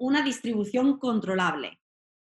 [0.00, 1.80] una distribución controlable.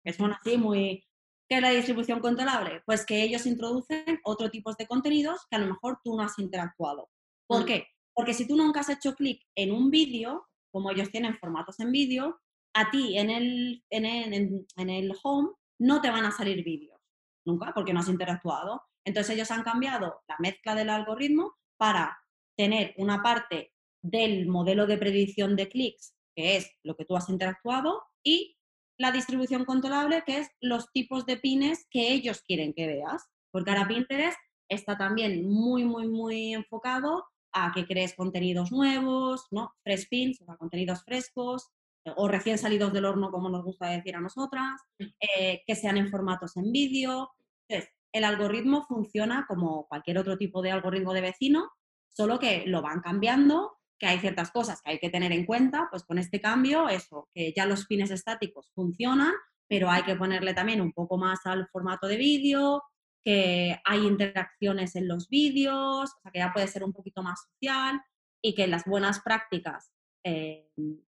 [0.04, 1.06] Que suena así muy...
[1.50, 2.82] ¿Qué es la distribución controlable?
[2.86, 6.38] Pues que ellos introducen otro tipo de contenidos que a lo mejor tú no has
[6.40, 7.10] interactuado.
[7.48, 7.66] ¿Por Mm.
[7.66, 7.88] qué?
[8.14, 11.92] Porque si tú nunca has hecho clic en un vídeo, como ellos tienen formatos en
[11.92, 12.40] vídeo,
[12.76, 16.64] a ti en el, en el, en- en el home no te van a salir
[16.64, 17.00] vídeos,
[17.46, 18.84] nunca, porque no has interactuado.
[19.06, 22.18] Entonces ellos han cambiado la mezcla del algoritmo para
[22.58, 23.72] tener una parte
[24.04, 28.57] del modelo de predicción de clics, que es lo que tú has interactuado, y
[28.98, 33.28] la distribución controlable, que es los tipos de pines que ellos quieren que veas.
[33.52, 34.38] Porque ahora Pinterest
[34.70, 39.74] está también muy, muy, muy enfocado a que crees contenidos nuevos, ¿no?
[39.84, 41.70] Fresh pins, o contenidos frescos,
[42.16, 46.10] o recién salidos del horno, como nos gusta decir a nosotras, eh, que sean en
[46.10, 47.30] formatos en vídeo.
[47.68, 51.70] Entonces, el algoritmo funciona como cualquier otro tipo de algoritmo de vecino,
[52.10, 55.88] solo que lo van cambiando, que hay ciertas cosas que hay que tener en cuenta,
[55.90, 59.34] pues con este cambio, eso, que ya los pines estáticos funcionan,
[59.68, 62.84] pero hay que ponerle también un poco más al formato de vídeo,
[63.24, 67.42] que hay interacciones en los vídeos, o sea, que ya puede ser un poquito más
[67.42, 68.02] social
[68.42, 69.92] y que las buenas prácticas
[70.24, 70.70] eh,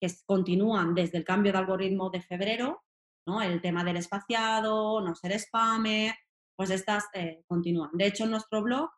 [0.01, 2.83] que continúan desde el cambio de algoritmo de febrero,
[3.27, 3.43] ¿no?
[3.43, 6.15] el tema del espaciado, no ser spammer,
[6.57, 7.91] pues estas eh, continúan.
[7.93, 8.89] De hecho, en nuestro blog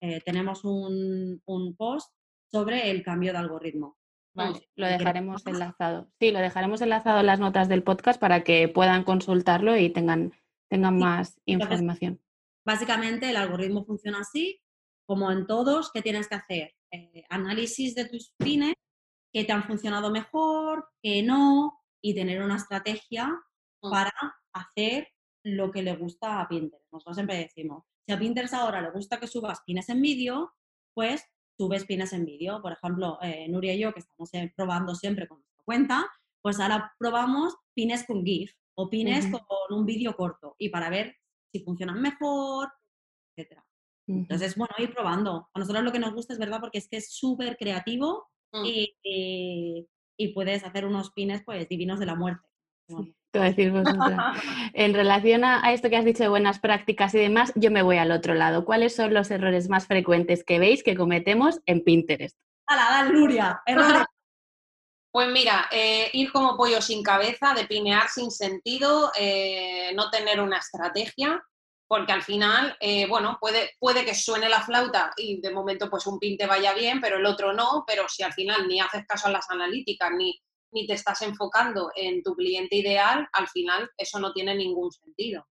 [0.00, 2.10] eh, tenemos un, un post
[2.54, 3.98] sobre el cambio de algoritmo.
[4.32, 6.08] Vale, lo dejaremos enlazado.
[6.20, 10.32] Sí, lo dejaremos enlazado en las notas del podcast para que puedan consultarlo y tengan,
[10.68, 12.20] tengan más información.
[12.64, 14.60] Básicamente el algoritmo funciona así,
[15.04, 16.74] como en todos, ¿qué tienes que hacer?
[16.92, 18.74] Eh, análisis de tus pines,
[19.32, 23.28] que te han funcionado mejor, que no, y tener una estrategia
[23.84, 23.90] Mm.
[23.90, 24.12] para
[24.52, 25.08] hacer
[25.44, 26.90] lo que le gusta a Pinterest.
[26.90, 30.54] Nosotros siempre decimos, si a Pinterest ahora le gusta que subas pines en vídeo,
[30.94, 31.22] pues
[31.56, 32.60] subes pines en vídeo.
[32.62, 36.06] Por ejemplo, eh, Nuria y yo, que estamos eh, probando siempre con nuestra cuenta,
[36.42, 41.16] pues ahora probamos pines con GIF o pines con un vídeo corto y para ver
[41.52, 42.68] si funcionan mejor.
[44.06, 44.18] Ujú.
[44.20, 45.48] Entonces, bueno, ir probando.
[45.54, 48.64] A nosotros lo que nos gusta es verdad porque es que es súper creativo Mm.
[48.66, 52.46] y, y- y puedes hacer unos pines pues divinos de la muerte.
[53.32, 53.72] decir
[54.72, 57.98] En relación a, esto que has dicho de buenas prácticas y demás, yo me voy
[57.98, 58.64] al otro lado.
[58.64, 62.36] ¿Cuáles son los errores más frecuentes que veis que cometemos en Pinterest?
[62.66, 63.62] ¡Hala, la Luria!
[65.14, 70.58] Pues mira, eh, ir como pollo sin cabeza, depinear sin sentido, eh, no tener una
[70.58, 71.40] estrategia,
[71.86, 76.08] porque al final, eh, bueno, puede, puede que suene la flauta y de momento pues
[76.08, 79.06] un pin te vaya bien, pero el otro no, pero si al final ni haces
[79.06, 80.36] caso a las analíticas, ni,
[80.74, 85.46] ni te estás enfocando en tu cliente ideal, al final eso no tiene ningún sentido.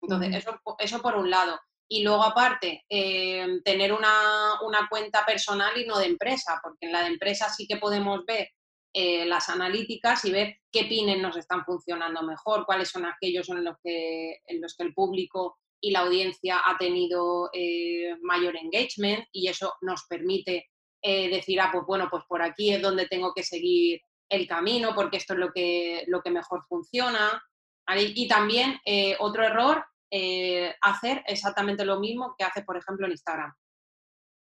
[0.00, 1.58] Entonces, eso, eso por un lado.
[1.92, 4.58] Y luego, aparte, eh, tener una,
[4.88, 8.48] cuenta personal y no de empresa, porque en la de empresa sí que podemos ver
[8.94, 13.64] eh, las analíticas y ver qué pines nos están funcionando mejor, cuáles son aquellos en
[13.64, 19.24] los que, en los que el público y la audiencia ha tenido eh, mayor engagement
[19.32, 20.68] y eso nos permite
[21.02, 25.18] decir, ah, pues bueno, pues por aquí es donde tengo que seguir el camino, porque
[25.18, 27.42] esto es lo que, lo que mejor funciona.
[27.96, 33.12] Y también eh, otro error, eh, hacer exactamente lo mismo que hace, por ejemplo, en
[33.12, 33.52] Instagram.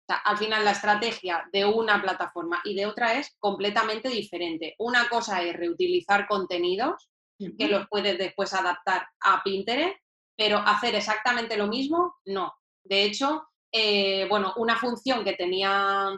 [0.07, 4.75] al final la estrategia de una plataforma y de otra es completamente diferente.
[4.79, 7.09] Una cosa es reutilizar contenidos
[7.57, 9.97] que los puedes después adaptar a Pinterest,
[10.37, 12.53] pero hacer exactamente lo mismo, no.
[12.83, 16.17] De hecho, eh, bueno, una función que tenía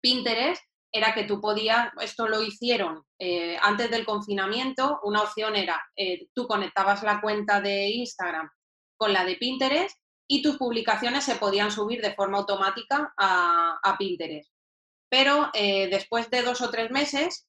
[0.00, 0.62] Pinterest
[0.92, 6.28] era que tú podías, esto lo hicieron eh, antes del confinamiento, una opción era, eh,
[6.34, 8.50] tú conectabas la cuenta de Instagram
[8.98, 9.96] con la de Pinterest
[10.28, 14.52] y tus publicaciones se podían subir de forma automática a, Pinterest.
[15.08, 17.48] Pero eh, después de dos o tres meses,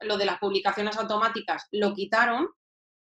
[0.00, 2.48] lo de las publicaciones automáticas lo quitaron,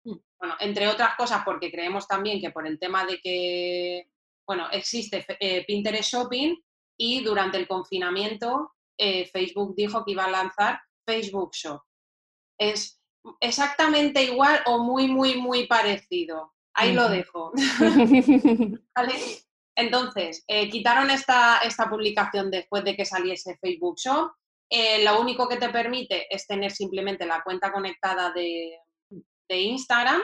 [0.04, 4.08] bueno, entre otras cosas porque creemos también que por el tema de que,
[4.48, 5.26] bueno, existe
[5.68, 6.56] Pinterest Shopping
[6.98, 8.72] y durante el confinamiento
[9.04, 11.82] eh, Facebook dijo que iba a lanzar Facebook Shop.
[12.60, 13.02] Es
[13.40, 16.54] exactamente igual o muy, muy, muy parecido.
[16.76, 17.52] Ahí lo dejo.
[19.76, 24.34] Entonces, eh, quitaron esta, esta, publicación después de que saliese Facebook Shop.
[24.70, 28.78] Eh, lo único que te permite es tener simplemente la cuenta conectada de,
[29.54, 30.22] Instagram,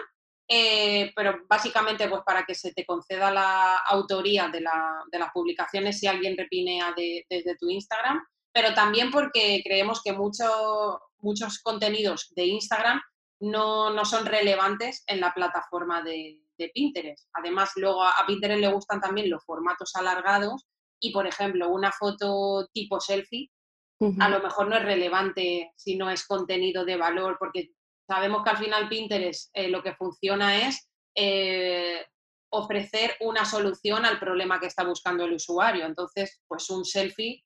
[0.47, 6.37] pero básicamente pues para que se te conceda la autoría de, las publicaciones si alguien
[6.37, 8.23] repinea desde tu Instagram
[8.53, 13.01] pero también porque creemos que muchos contenidos de Instagram
[13.39, 16.41] no, son relevantes en la plataforma de,
[16.73, 17.29] Pinterest.
[17.33, 20.65] Además, luego a, Pinterest le gustan también los formatos alargados
[20.99, 23.51] y, por ejemplo, una foto tipo selfie
[24.19, 27.71] a lo mejor no es relevante si no es contenido de valor, porque
[28.07, 32.05] sabemos que al final Pinterest eh, lo que funciona es eh,
[32.51, 35.85] ofrecer una solución al problema que está buscando el usuario.
[35.85, 37.43] Entonces, pues un selfie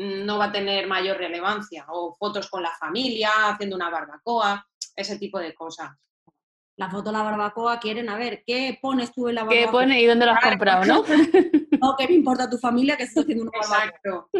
[0.00, 1.84] no va a tener mayor relevancia.
[1.90, 5.90] O fotos con la familia, haciendo una barbacoa, ese tipo de cosas.
[6.76, 9.66] La foto de la barbacoa quieren a ver qué pones tú en la barbacoa.
[9.66, 11.04] ¿Qué pone y dónde lo has comprado, no?
[11.82, 14.30] no, ¿qué me importa tu familia que estés haciendo una barbacoa?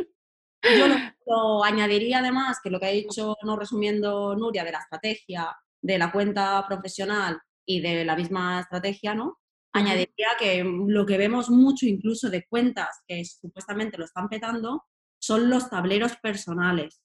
[0.63, 0.87] Yo
[1.27, 5.99] lo, añadiría además que lo que ha dicho, no resumiendo Nuria, de la estrategia, de
[5.99, 9.39] la cuenta profesional y de la misma estrategia, ¿no?
[9.73, 14.85] Añadiría que lo que vemos mucho incluso de cuentas que supuestamente lo están petando
[15.21, 17.01] son los tableros personales.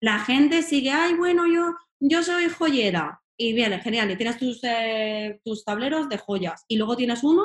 [0.00, 3.22] La gente sigue, ay, bueno, yo, yo soy joyera.
[3.36, 6.64] Y viene, genial, y tienes tus, eh, tus tableros de joyas.
[6.68, 7.44] Y luego tienes uno,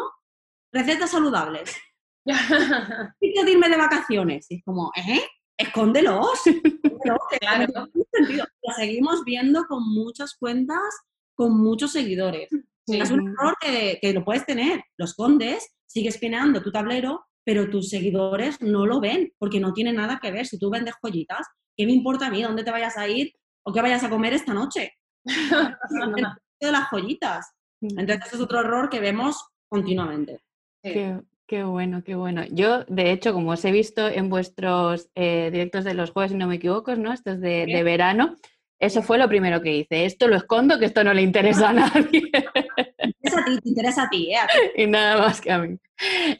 [0.71, 1.73] recetas saludables.
[3.21, 4.45] y que irme de vacaciones.
[4.49, 5.21] Y es como, ¿eh?
[5.57, 6.41] Escóndelos.
[7.39, 7.65] claro.
[8.11, 10.83] Lo seguimos viendo con muchas cuentas,
[11.33, 12.49] con muchos seguidores.
[12.87, 14.83] Es un error que, que, lo puedes tener.
[14.97, 19.93] Lo escondes, sigues pineando tu tablero, pero tus seguidores no lo ven porque no tiene
[19.93, 20.45] nada que ver.
[20.47, 23.31] Si tú vendes joyitas, ¿qué me importa a mí dónde te vayas a ir
[23.63, 24.93] o qué vayas a comer esta noche?
[25.25, 27.53] de las joyitas.
[27.81, 27.99] Mm.
[27.99, 29.37] Entonces es otro error que vemos
[29.69, 30.41] continuamente.
[30.81, 32.43] Qué, bueno, qué bueno.
[32.49, 36.37] Yo, de hecho, como os he visto en vuestros eh, directos de los jueves, si
[36.37, 37.13] no me equivoco, ¿no?
[37.13, 38.35] Estos de, de verano,
[38.79, 40.05] eso fue lo primero que hice.
[40.05, 42.31] Esto lo escondo, que esto no le interesa a nadie.
[43.03, 44.37] interesa a ti, te interesa a ti, ¿eh?
[44.75, 45.77] Y nada más que a mí.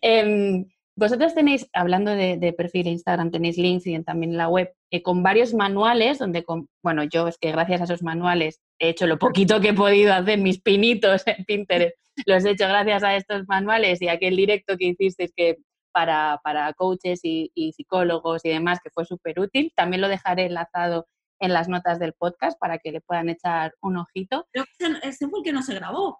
[0.01, 0.65] Em,
[0.97, 5.23] vosotros tenéis, hablando de, perfil Instagram, tenéis links y también en la web, eh, con
[5.23, 9.19] varios manuales, donde, con, bueno, yo es que gracias a esos manuales he hecho lo
[9.19, 13.43] poquito que he podido hacer, mis pinitos en Pinterest, los he hecho gracias a estos
[13.47, 15.57] manuales y aquel directo que hicisteis que
[15.91, 19.71] para, para coaches y, psicólogos y demás, que fue súper útil.
[19.75, 21.07] También lo dejaré enlazado
[21.39, 24.47] en las notas del podcast para que le puedan echar un ojito.
[24.51, 24.65] Pero
[25.03, 26.19] ese fue el que no se grabó,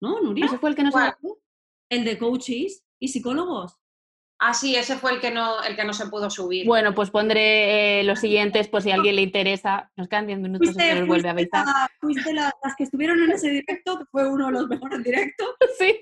[0.00, 0.46] ¿no, Nuria?
[0.46, 1.38] Ese fue el que no se grabó.
[1.90, 3.76] El de coaches y psicólogos.
[4.46, 6.66] Ah, sí, ese fue el que no, el que no se pudo subir.
[6.66, 9.90] Bueno, pues pondré eh, los siguientes por si a alguien le interesa.
[9.96, 11.64] Nos quedan 10 minutos y se nos vuelve a avisar.
[11.98, 15.48] fuiste las que estuvieron en ese directo, que fue uno de los mejores directos.
[15.78, 16.00] Sí.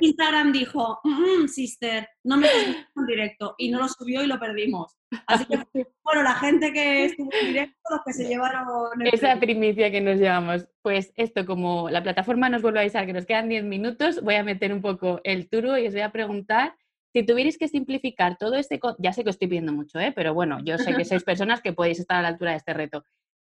[0.00, 3.54] Instagram dijo, mm, sister, no me en directo.
[3.56, 4.96] Y no lo subió y lo perdimos.
[5.26, 5.58] Así que,
[6.02, 8.66] bueno, la gente que estuvo en directo, los que se llevaron...
[9.12, 10.66] Esa primicia que nos llevamos.
[10.80, 14.34] Pues esto, como la plataforma nos vuelve a avisar que nos quedan 10 minutos, voy
[14.36, 16.74] a meter un poco el turbo y os voy a preguntar
[17.12, 20.12] si tuvierais que simplificar todo este, ya sé que os estoy pidiendo mucho, ¿eh?
[20.14, 22.72] pero bueno, yo sé que sois personas que podéis estar a la altura de este
[22.74, 23.04] reto.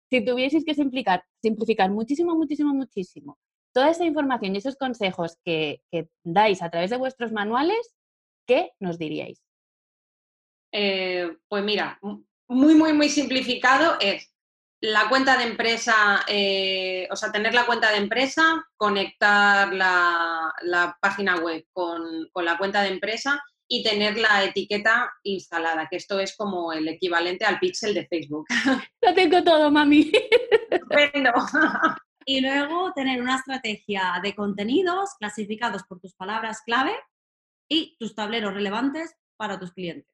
[0.09, 3.37] Si tuvierais que simplificar, simplificar muchísimo, muchísimo, muchísimo
[3.77, 5.83] toda esa información y esos consejos que,
[6.23, 7.93] dais a través de vuestros manuales,
[8.47, 9.43] ¿qué nos diríais?
[10.71, 11.99] Eh, pues mira,
[12.47, 14.33] muy, muy, muy simplificado es
[14.81, 21.35] la cuenta de empresa, eh, o sea, tener la cuenta de empresa, conectar la, página
[21.35, 26.35] web con, con, la cuenta de empresa y tener la etiqueta instalada, que esto es
[26.35, 28.47] como el equivalente al pixel de Facebook.
[29.01, 30.11] Lo tengo todo, mami.
[32.25, 36.93] y luego tener una estrategia de contenidos clasificados por tus palabras clave
[37.69, 40.13] y tus tableros relevantes para tus clientes.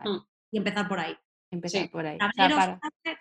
[0.00, 0.18] Mm.
[0.52, 1.16] Y empezar por ahí.
[1.50, 2.18] Empezar por ahí.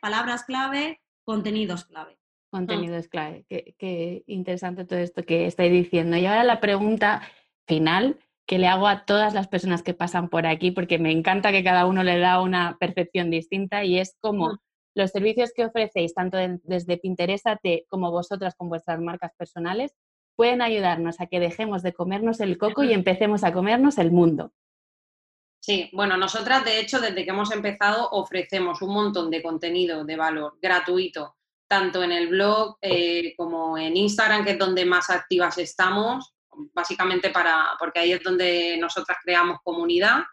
[0.01, 2.17] palabras clave, contenidos clave.
[2.49, 3.45] Contenidos clave.
[3.49, 6.15] Qué, qué interesante todo esto que estáis diciendo.
[6.15, 7.21] Y ahora la pregunta
[7.65, 8.17] final
[8.47, 11.63] que le hago a todas las personas que pasan por aquí, porque me encanta que
[11.63, 14.57] cada uno le da una percepción distinta y es como
[14.95, 17.45] los servicios que ofrecéis, tanto desde Pinterest
[17.89, 19.93] como vosotras con vuestras marcas personales,
[20.35, 24.53] pueden ayudarnos a que dejemos de comernos el coco y empecemos a comernos el mundo.
[25.59, 30.15] Sí, bueno, nosotras de hecho desde que hemos empezado ofrecemos un montón de contenido de
[30.15, 31.35] valor gratuito,
[31.67, 36.33] tanto en el blog eh, como en Instagram, que es donde más activas estamos,
[36.73, 40.23] básicamente para, porque ahí es donde nosotras creamos comunidad.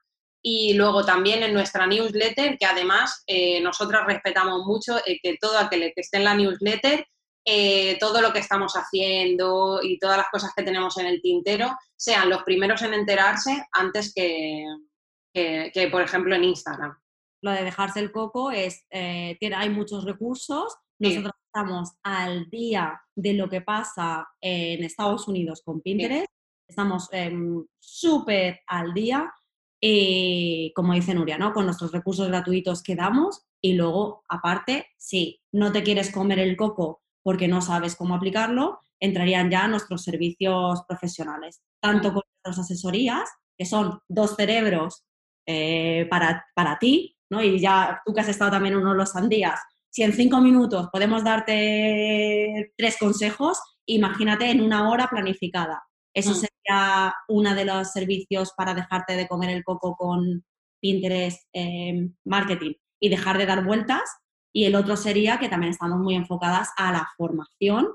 [0.42, 5.58] Y luego también en nuestra newsletter, que además eh, nosotras respetamos mucho eh, que todo
[5.58, 7.06] aquel que esté en la newsletter,
[7.46, 11.74] eh, todo lo que estamos haciendo y todas las cosas que tenemos en el tintero
[11.96, 14.64] sean los primeros en enterarse antes que,
[15.32, 16.94] que, por ejemplo, en Instagram.
[17.42, 23.32] Lo de dejarse el coco es, tiene, hay muchos recursos, nosotros estamos al día de
[23.32, 26.26] lo que pasa en Estados Unidos con Pinterest,
[26.68, 29.32] estamos em, súper al día,
[29.80, 31.52] y, como dice Nuria, ¿no?
[31.52, 36.56] con nuestros recursos gratuitos que damos y luego, aparte, si no te quieres comer el
[36.56, 43.30] coco porque no sabes cómo aplicarlo, entrarían ya nuestros servicios profesionales, tanto con nuestras asesorías,
[43.56, 45.04] que son dos cerebros
[45.46, 47.40] eh, para, para ti, ¿no?
[47.44, 49.60] y ya tú que has estado también uno de los sandías,
[49.94, 55.84] si en cinco minutos podemos darte tres consejos, imagínate en una hora planificada.
[56.12, 56.34] Eso mm.
[56.34, 60.44] sería uno de los servicios para dejarte de comer el coco con
[60.80, 64.02] Pinterest em, Marketing y dejar de dar vueltas.
[64.52, 67.86] Y el otro sería que también estamos muy enfocadas a la formación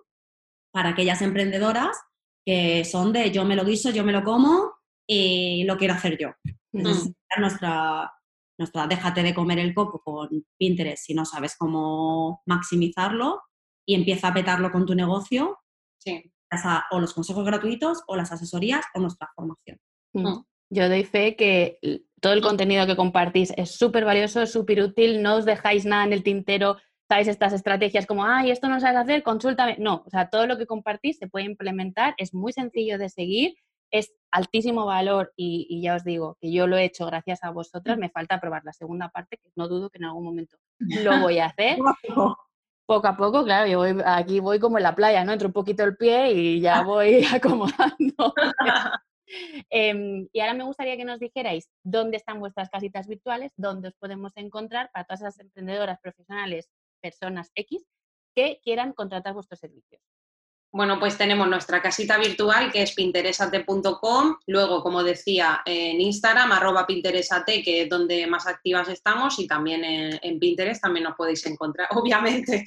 [0.71, 1.97] para aquellas emprendedoras
[2.45, 4.71] que son de yo me lo guiso, yo me lo como
[5.05, 6.29] y lo quiero hacer yo.
[6.71, 7.11] Mm.
[7.39, 8.13] nuestra,
[8.59, 13.41] nuestra déjate de comer el coco con Pinterest si no sabes cómo maximizarlo
[13.87, 15.57] y empieza a petarlo con tu negocio.
[15.97, 16.31] Sí.
[16.91, 19.77] O los consejos gratuitos o las asesorías o nuestra formación.
[20.13, 20.27] Mm.
[20.27, 20.45] Mm.
[20.71, 21.79] Yo doy fe que
[22.21, 26.13] todo el contenido que compartís es súper valioso, súper útil, no os dejáis nada en
[26.13, 29.77] el tintero, sabéis estas estrategias como, ay, esto no sabes hacer, consúltame.
[29.79, 33.55] No, o sea, todo lo que compartís se puede implementar, es muy sencillo de seguir
[33.91, 37.97] es altísimo valor y, ya os digo que yo lo he hecho gracias a vosotras,
[37.97, 41.39] me falta probar la segunda parte, que no dudo que en algún momento lo voy
[41.39, 41.79] a hacer.
[42.85, 45.31] Poco a poco, claro, yo voy, aquí voy como en la playa, ¿no?
[45.31, 48.33] Entro un poquito el pie y ya voy acomodando.
[49.69, 53.93] Em, y ahora me gustaría que nos dijerais dónde están vuestras casitas virtuales, dónde os
[53.95, 56.67] podemos encontrar para todas esas emprendedoras profesionales,
[56.99, 57.85] personas X,
[58.35, 60.01] que quieran contratar vuestros servicios.
[60.71, 66.85] Bueno, pues tenemos nuestra casita virtual que es pinteresate.com, luego, como decía, en Instagram, arroba
[66.85, 71.87] pinteresate, que es donde más activas estamos, y también en, Pinterest también nos podéis encontrar,
[71.95, 72.65] obviamente.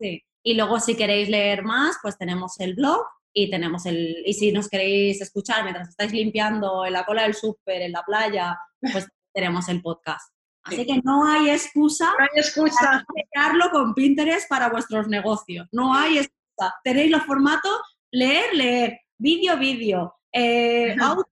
[0.00, 3.04] Sí, y luego si queréis leer más, pues tenemos el blog
[3.34, 7.34] y tenemos el, y si nos queréis escuchar mientras estáis limpiando en la cola del
[7.34, 10.32] súper, en la playa, pues tenemos el podcast.
[10.62, 13.04] Así que no hay excusa, no hay excusa.
[13.32, 15.68] para con Pinterest para vuestros negocios.
[15.70, 16.36] No hay excusa
[16.84, 17.80] Tenéis los formatos,
[18.10, 21.24] leer, leer, vídeo, vídeo, eh, audio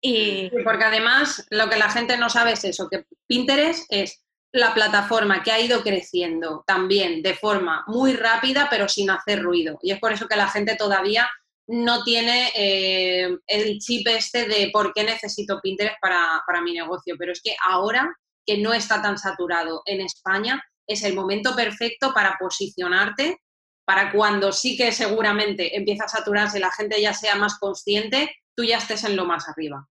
[0.00, 0.50] y...
[0.64, 5.42] Porque además lo que la gente no sabe es eso, que Pinterest es la plataforma
[5.42, 9.78] que ha ido creciendo también de forma muy rápida, pero sin hacer ruido.
[9.82, 11.30] Y es por eso que la gente todavía
[11.68, 17.14] no tiene eh, el chip este de por qué necesito Pinterest para, para mi negocio.
[17.16, 18.12] Pero es que ahora
[18.44, 23.38] que no está tan saturado en España, es el momento perfecto para posicionarte,
[23.84, 28.64] para cuando sí que seguramente empieza a saturarse, la gente ya sea más consciente, tú
[28.64, 29.88] ya estés en lo más arriba.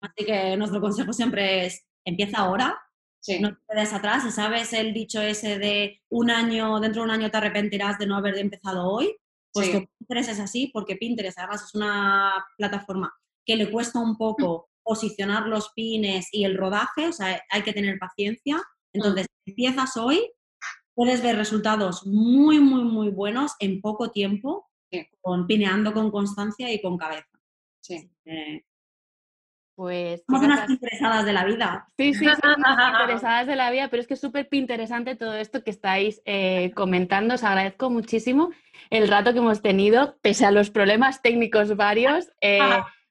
[0.00, 2.78] Así que nuestro consejo siempre es, empieza ahora,
[3.40, 7.30] no te quedes atrás, ¿sabes el dicho ese de un año, dentro de un año
[7.30, 9.16] te arrepentirás de no haber empezado hoy?
[9.52, 13.14] Pues que Pinterest es así, porque Pinterest además es una plataforma
[13.46, 17.72] que le cuesta un poco posicionar los pines y el rodaje, o sea, hay que
[17.72, 18.60] tener paciencia.
[18.92, 20.30] Entonces, si empiezas hoy,
[20.94, 24.70] puedes ver resultados muy, muy, muy buenos en poco tiempo,
[25.20, 27.28] con, pineando con constancia y con cabeza.
[27.80, 28.10] Sí.
[29.74, 30.22] Pues.
[30.28, 31.88] Somos unas interesadas de la vida.
[31.98, 32.56] Sí, sí, somos
[33.00, 36.72] interesadas de la vida, pero es que es súper interesante todo esto que estáis eh,
[36.74, 37.34] comentando.
[37.34, 38.50] Os agradezco muchísimo
[38.90, 42.28] el rato que hemos tenido, pese a los problemas técnicos varios.
[42.40, 42.60] Eh,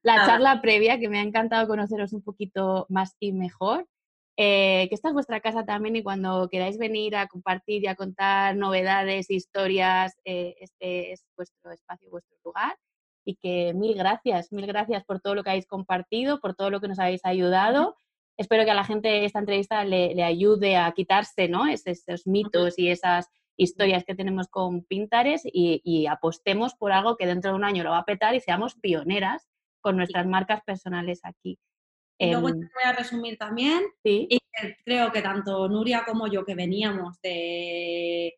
[0.04, 3.88] la charla previa, que me ha encantado conoceros un poquito más y mejor.
[4.36, 7.96] Eh, que esta es vuestra casa también y cuando queráis venir a compartir y a
[7.96, 12.76] contar novedades, historias, este es vuestro espacio, vuestro lugar
[13.26, 16.82] y que mil gracias, mil gracias por todo lo que habéis compartido, por todo lo
[16.82, 17.96] que nos habéis ayudado.
[18.38, 21.68] Espero que a la gente esta entrevista le, ayude a quitarse ¿no?
[21.68, 27.52] esos, mitos y esas historias que tenemos con Pintares y, apostemos por algo que dentro
[27.52, 29.48] de un año lo va a petar y seamos pioneras
[29.82, 31.60] con nuestras marcas personales aquí.
[32.24, 34.28] Y luego em, te voy a resumir también, ¿sí?
[34.30, 34.40] y
[34.86, 38.36] creo que tanto Nuria como yo que veníamos de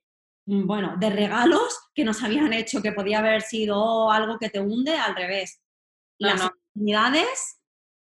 [0.48, 4.60] Mm, bueno, de regalos que nos habían hecho, que podía haber sido algo que te
[4.60, 5.62] hunde, al revés.
[6.20, 7.60] Las oportunidades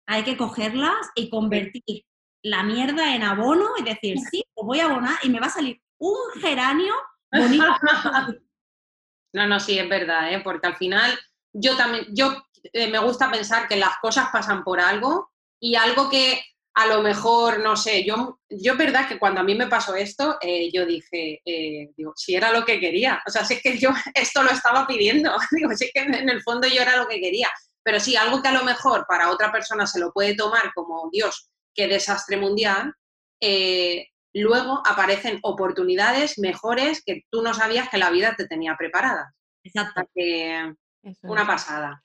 [0.08, 2.04] hay que cogerlas y convertir
[2.44, 5.52] la mierda en abono y decir, sí, pues voy a abonar y me va a
[5.52, 6.94] salir un geranio
[7.32, 7.66] bonito.
[9.34, 10.42] No, no, sí, es verdad, ¿eh?
[10.44, 11.18] porque al final
[11.54, 15.31] yo también, yo eh, me gusta pensar que las cosas pasan por algo
[15.62, 16.42] y algo que
[16.74, 20.38] a lo mejor, no sé, yo, yo verdad que cuando a mí me pasó esto,
[20.42, 23.78] eh, yo dije, eh, digo, si era lo que quería, o sea, si es que
[23.78, 27.08] yo esto lo estaba pidiendo, digo, si es que en el fondo yo era lo
[27.08, 27.50] que quería,
[27.84, 31.10] pero sí, algo que a lo mejor para otra persona se lo puede tomar como,
[31.12, 32.94] Dios, qué desastre mundial,
[33.42, 39.34] eh, luego aparecen oportunidades mejores que tú no sabías que la vida te tenía preparada.
[39.64, 40.04] Exacto.
[40.14, 40.74] Que,
[41.24, 42.04] una pasada.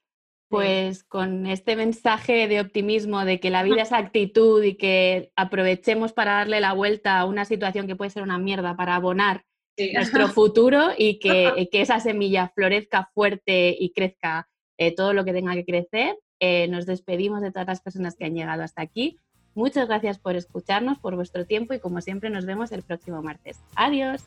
[0.56, 6.12] Pues con este mensaje de optimismo, de que la vida es actitud y que aprovechemos
[6.12, 9.44] para darle la vuelta a una situación que puede ser una mierda para abonar
[9.92, 14.48] nuestro futuro y que, esa semilla florezca fuerte y crezca
[14.78, 16.16] eh, todo lo que tenga que crecer.
[16.40, 19.18] Eh, nos despedimos de todas las personas que han llegado hasta aquí.
[19.54, 23.58] Muchas gracias por escucharnos, por vuestro tiempo y como siempre nos vemos el próximo martes.
[23.74, 24.22] Adiós.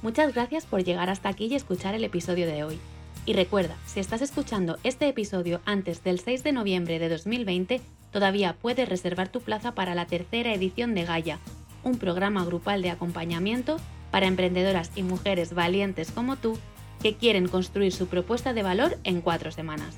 [0.00, 2.78] Muchas gracias por llegar hasta aquí y escuchar el episodio de hoy.
[3.24, 8.56] Y recuerda, si estás escuchando este episodio antes del 6 de noviembre de 2020, todavía
[8.60, 11.38] puedes reservar tu plaza para la tercera edición de Gaia,
[11.84, 13.76] un programa grupal de acompañamiento
[14.10, 16.58] para emprendedoras y mujeres valientes como tú
[17.00, 19.96] que quieren construir su propuesta de valor en cuatro semanas.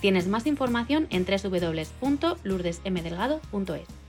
[0.00, 4.01] Tienes más información en www.lourdesmdelgado.es.